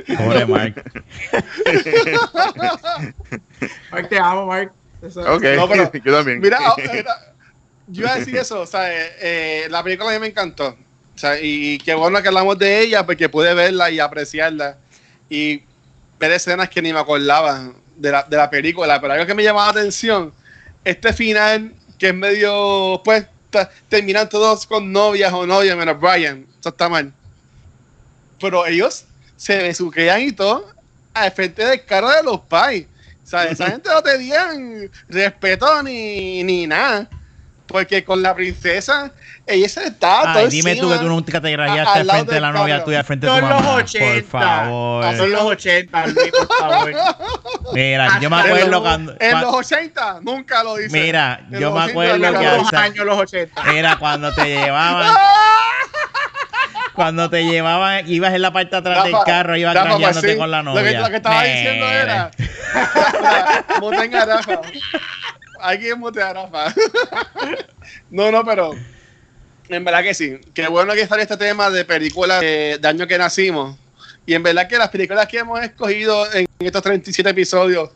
[0.19, 0.85] Pobre Mark.
[3.91, 4.73] Mark, te amo, Mark.
[5.03, 6.41] Eso- Ok, No, pero- yo también.
[6.41, 6.59] Mira,
[6.93, 7.15] mira,
[7.89, 10.77] yo iba a decir eso, o sea, eh, eh, la película a mí me encantó.
[11.15, 14.79] O sea, y qué bueno que hablamos de ella porque pude verla y apreciarla
[15.29, 15.63] y
[16.19, 19.01] ver escenas que ni me acordaba de la, de la película.
[19.01, 20.33] Pero algo que me llamaba la atención,
[20.85, 23.27] este final que es medio, pues,
[23.89, 26.47] terminan todos con novias o novias, menos Brian.
[26.61, 27.13] Eso está mal.
[28.41, 29.05] Pero ellos
[29.37, 30.73] se besuquean y todo
[31.15, 32.87] al frente del carro de los pais.
[33.25, 37.09] O sea, esa gente no tenían respeto ni, ni nada.
[37.69, 39.13] Porque con la princesa,
[39.47, 42.07] ella se estaba todo Ay, dime tú que tú nunca te a- rayaste al al
[42.07, 43.75] lado frente de la del novia tuya, al frente de tu Son los mamá.
[43.75, 44.23] 80.
[44.23, 45.17] Por favor.
[45.19, 46.93] Son los 80, Luis, por favor.
[47.75, 48.83] Mira, yo me Hasta acuerdo luego.
[48.85, 49.13] cuando.
[49.21, 50.99] En cua- los 80, nunca lo dice.
[50.99, 53.63] Mira, En yo los me 80 acuerdo que lo al los años los 80.
[53.75, 55.15] Era cuando te llevaban.
[56.95, 59.93] Cuando te llevaban, ibas en la parte de atrás del Rafa, carro, ibas Rafa, pues
[59.95, 60.91] cambiándote sí, con la Lo novia.
[60.91, 61.55] que, lo que estaba Mira.
[61.55, 62.31] diciendo era.
[62.37, 64.61] Mira, Muten a Rafa.
[65.61, 66.75] Hay que mutear a Rafa.
[68.11, 68.73] no, no, pero.
[69.69, 70.39] En verdad que sí.
[70.55, 73.77] Qué bueno que sale este tema de películas de, de año que nacimos.
[74.25, 77.91] Y en verdad que las películas que hemos escogido en estos 37 episodios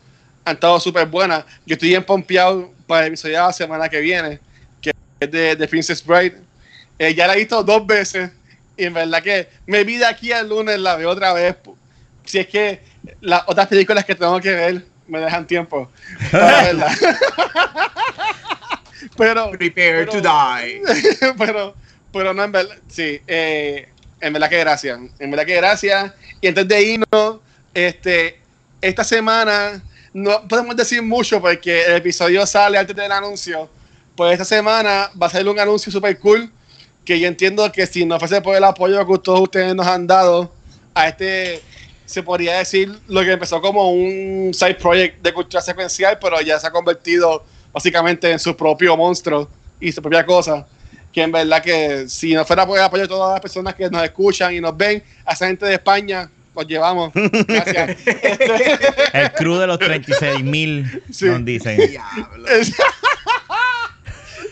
[0.44, 1.44] han estado súper buenas.
[1.66, 4.40] Yo estoy bien pompeado para el episodio de la semana que viene,
[4.80, 6.38] que es de, de Princess Bride.
[6.98, 8.30] Eh, ya la he visto dos veces
[8.76, 11.56] y en verdad que me vi de aquí al lunes la veo otra vez.
[12.24, 12.80] Si es que
[13.20, 15.90] las otras películas que tengo que ver me dejan tiempo
[16.30, 16.88] para verla.
[19.16, 20.82] pero, Prepare Pero- to die.
[21.38, 21.74] pero,
[22.12, 23.88] pero no, en verdad, sí, eh,
[24.20, 26.12] en verdad que gracias, en verdad que gracias.
[26.40, 27.40] Y antes de irnos,
[27.74, 28.40] este,
[28.80, 29.82] esta semana,
[30.12, 33.68] no podemos decir mucho porque el episodio sale antes del anuncio,
[34.16, 36.50] pues esta semana va a ser un anuncio super cool,
[37.04, 40.06] que yo entiendo que si no fuese por el apoyo que todos ustedes nos han
[40.06, 40.52] dado
[40.94, 41.60] a este,
[42.12, 46.58] se podría decir lo que empezó como un side project de cultura secuencial, pero ya
[46.58, 49.48] se ha convertido básicamente en su propio monstruo
[49.80, 50.66] y su propia cosa.
[51.12, 53.88] Que en verdad que si no fuera por el apoyo de todas las personas que
[53.90, 57.12] nos escuchan y nos ven, a esa gente de España, nos llevamos.
[57.14, 57.98] Gracias.
[59.12, 61.26] El crew de los 36 mil, Sí.
[61.26, 61.78] nos dicen.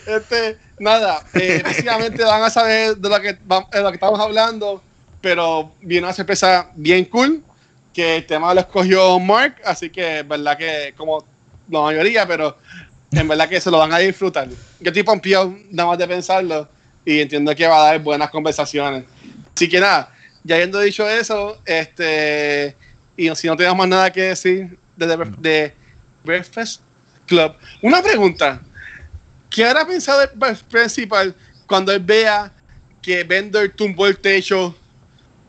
[0.05, 4.81] Este, nada, eh, básicamente van a saber de lo que, de lo que estamos hablando,
[5.21, 7.43] pero viene una sorpresa bien cool,
[7.93, 11.25] que el tema lo escogió Mark, así que en verdad que como
[11.69, 12.57] la mayoría, pero
[13.11, 14.47] en verdad que se lo van a disfrutar.
[14.47, 14.55] Yo
[14.87, 16.69] estoy pompeado nada más de pensarlo
[17.05, 19.05] y entiendo que va a dar buenas conversaciones.
[19.55, 20.11] Así que nada,
[20.43, 22.75] ya habiendo dicho eso, este,
[23.17, 25.07] y si no tenemos más nada que decir de,
[25.39, 25.73] de,
[26.23, 26.81] Breakfast
[27.25, 28.61] Club, una pregunta.
[29.49, 31.35] ¿Qué habrá pensado el pr- principal
[31.67, 32.51] cuando él vea
[33.01, 34.75] que Bender tumbó el techo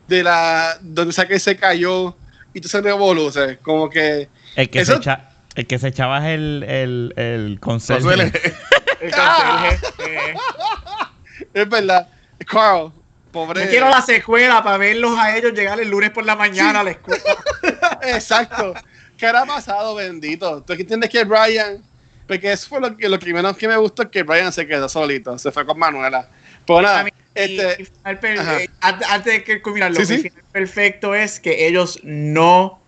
[0.07, 2.15] de la donde sea que se cayó
[2.53, 3.57] y todo se revoluce?
[3.59, 7.59] Como que El que, Eso- se, echa- el que se echaba es el, el, el
[7.59, 8.03] conserje.
[9.01, 10.33] El conserje,
[11.53, 12.07] Es verdad.
[12.45, 12.91] Carl,
[13.31, 13.63] pobre.
[13.65, 16.83] Yo quiero la secuela para verlos a ellos llegar el lunes por la mañana a
[16.83, 17.21] la escuela.
[18.03, 18.73] Exacto.
[19.17, 20.61] ¿Qué habrá pasado, bendito?
[20.63, 21.81] ¿Tú entiendes que Brian?
[22.27, 24.87] Porque eso fue lo que, lo que menos que me gustó, que Brian se quedó
[24.89, 25.37] solito.
[25.37, 26.27] Se fue con Manuela.
[26.65, 30.17] Pues nada, A mí, mi este, eh, antes, de que culminarlo, Sí, sí.
[30.29, 32.79] final perfecto es que ellos no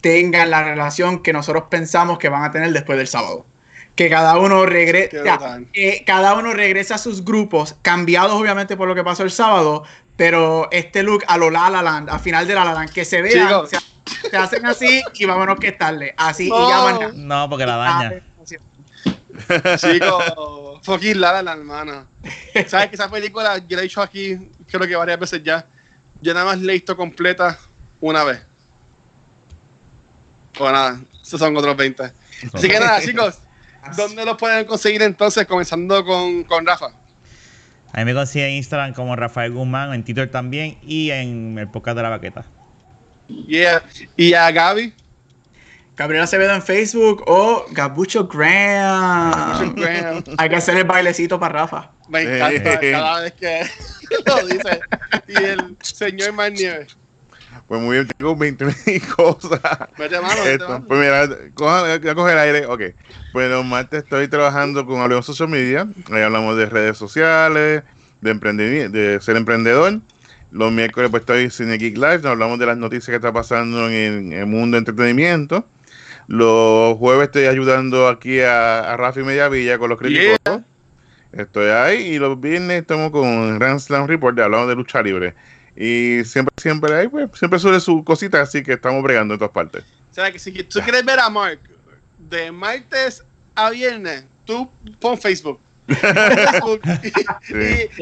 [0.00, 3.44] tengan la relación que nosotros pensamos que van a tener después del sábado.
[3.96, 5.66] Que cada uno regrese, brutal.
[6.06, 9.84] cada uno regresa a sus grupos, cambiados obviamente por lo que pasó el sábado,
[10.16, 13.04] pero este look a lo La La Land, a final de La La Land, que
[13.04, 13.78] se vean, se,
[14.30, 16.66] se hacen así y vámonos que es tarde, así No.
[16.66, 18.12] y ya van a- No, porque la daña.
[19.76, 22.06] Chico, fucking Lara la hermana.
[22.66, 25.66] ¿Sabes que esa película, yo la he dicho aquí, creo que varias veces ya,
[26.20, 27.58] yo nada más la he visto completa
[28.00, 28.42] una vez.
[30.52, 32.02] Pues nada, esos son otros 20.
[32.52, 33.38] Así que nada, chicos,
[33.96, 35.46] ¿dónde los pueden conseguir entonces?
[35.46, 36.92] Comenzando con, con Rafa.
[37.92, 41.68] A mí me consigue en Instagram como Rafael Guzmán, en Twitter también y en el
[41.68, 42.44] podcast de la baqueta.
[43.46, 43.82] Yeah.
[44.16, 44.94] Y a Gaby.
[46.00, 49.74] Gabriela Acevedo en Facebook o Gabucho Graham.
[49.74, 50.24] Graham.
[50.38, 51.90] Hay que hacer el bailecito para Rafa.
[52.08, 53.66] Me encanta cada vez que
[54.26, 54.80] lo dice.
[55.28, 56.96] Y el señor Mar Nieves.
[57.68, 59.60] Pues muy bien, tengo 20 mil cosas.
[59.98, 60.86] Mete mano, Esto, mano.
[60.88, 62.64] pues mira, coja, voy a coger aire.
[62.64, 62.80] Ok.
[63.34, 65.86] Pues los martes estoy trabajando con Hablemos Social Media.
[66.10, 67.82] Ahí hablamos de redes sociales,
[68.22, 70.00] de emprendimiento, de ser emprendedor.
[70.50, 72.20] Los miércoles pues estoy en Cine Geek Live.
[72.20, 75.66] Nos hablamos de las noticias que está pasando en el, en el mundo de entretenimiento.
[76.30, 80.38] Los jueves estoy ayudando aquí a, a Rafi Mediavilla con los críticos.
[81.32, 85.34] Estoy ahí y los viernes estamos con Grand Slam Report de hablamos de lucha libre.
[85.74, 89.52] Y siempre, siempre ahí, pues, siempre sube su cosita, así que estamos bregando en todas
[89.52, 89.82] partes.
[90.12, 91.58] O sea, que si tú quieres ver a Mark
[92.30, 93.24] de martes
[93.56, 94.70] a viernes, tú
[95.00, 95.58] pon Facebook.
[97.48, 97.54] Y,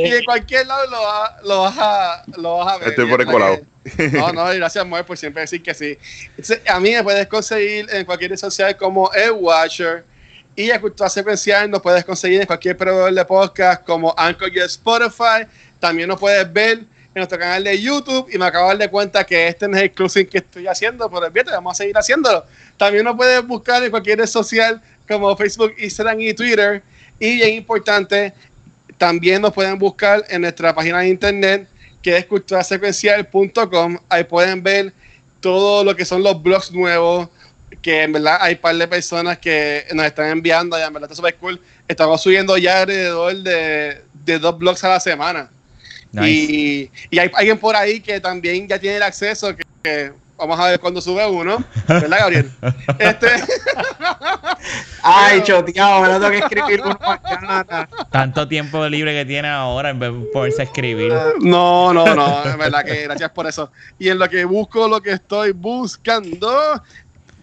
[0.02, 2.88] y- y de cualquier lado lo, va- lo, vas, a, lo vas a ver.
[2.90, 3.58] Estoy por el colado.
[4.12, 5.96] No, no, gracias, Mark, por siempre decir que sí.
[6.68, 10.04] A mí me puedes conseguir en cualquier red social como El Watcher.
[10.54, 14.58] Y a Cultura Secuencial nos puedes conseguir en cualquier proveedor de podcast como Anchor y
[14.60, 15.46] Spotify.
[15.78, 18.28] También nos puedes ver en nuestro canal de YouTube.
[18.32, 21.08] Y me acabo de dar cuenta que este no es el closing que estoy haciendo,
[21.08, 22.44] pero olvídate, vamos a seguir haciéndolo.
[22.76, 26.82] También nos puedes buscar en cualquier red social como Facebook, Instagram y Twitter.
[27.18, 28.32] Y bien importante,
[28.96, 31.68] también nos pueden buscar en nuestra página de internet
[32.02, 33.98] que es culturasecuencial.com.
[34.08, 34.92] Ahí pueden ver
[35.40, 37.28] todo lo que son los blogs nuevos,
[37.82, 41.10] que en verdad hay un par de personas que nos están enviando, ya en verdad
[41.10, 41.60] está super cool.
[41.86, 45.50] Estamos subiendo ya alrededor de, de dos blogs a la semana.
[46.12, 46.30] Nice.
[46.30, 50.58] Y, y hay alguien por ahí que también ya tiene el acceso, que, que vamos
[50.58, 52.50] a ver cuando sube uno, ¿verdad, Gabriel?
[52.98, 53.28] este,
[55.02, 57.88] Ay, choteado, me lo tengo que escribir uno mañana.
[58.10, 61.12] Tanto tiempo libre que tiene ahora en vez de poderse escribir.
[61.40, 63.70] No, no, no, es verdad que gracias por eso.
[63.98, 66.82] Y en lo que busco, lo que estoy buscando,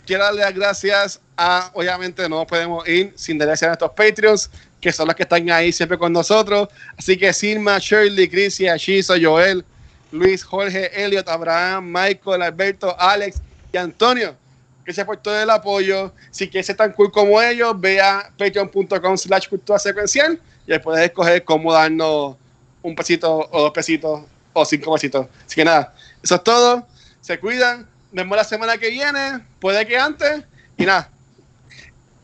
[0.06, 4.50] quiero darle las gracias a, obviamente no podemos ir sin darle gracias a nuestros Patreons,
[4.80, 6.70] que son los que están ahí siempre con nosotros.
[6.98, 9.66] Así que Silma, Shirley, Crisia, Ashizo, Joel,
[10.12, 13.42] Luis, Jorge, Elliot, Abraham, Michael, Alberto, Alex
[13.72, 14.36] y Antonio.
[14.86, 16.14] Gracias por todo el apoyo.
[16.30, 20.80] Si quieres ser tan cool como ellos, ve a patreon.com slash cultura secuencial y ahí
[20.80, 22.36] puedes escoger cómo darnos
[22.82, 24.22] un pesito o dos pesitos
[24.54, 25.28] o cinco pesitos.
[25.46, 25.94] Así que nada,
[26.24, 26.88] eso es todo.
[27.22, 27.88] Se cuidan.
[28.12, 29.44] Nos vemos la semana que viene.
[29.60, 30.44] Puede que antes.
[30.78, 31.10] Y nada.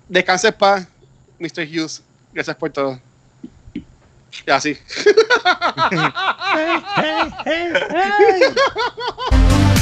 [0.07, 0.88] Descanses paz,
[1.39, 1.67] Mr.
[1.67, 2.03] Hughes.
[2.34, 3.11] Gracias por todo.
[4.47, 4.77] Así.
[6.53, 9.75] Hey, hey, hey.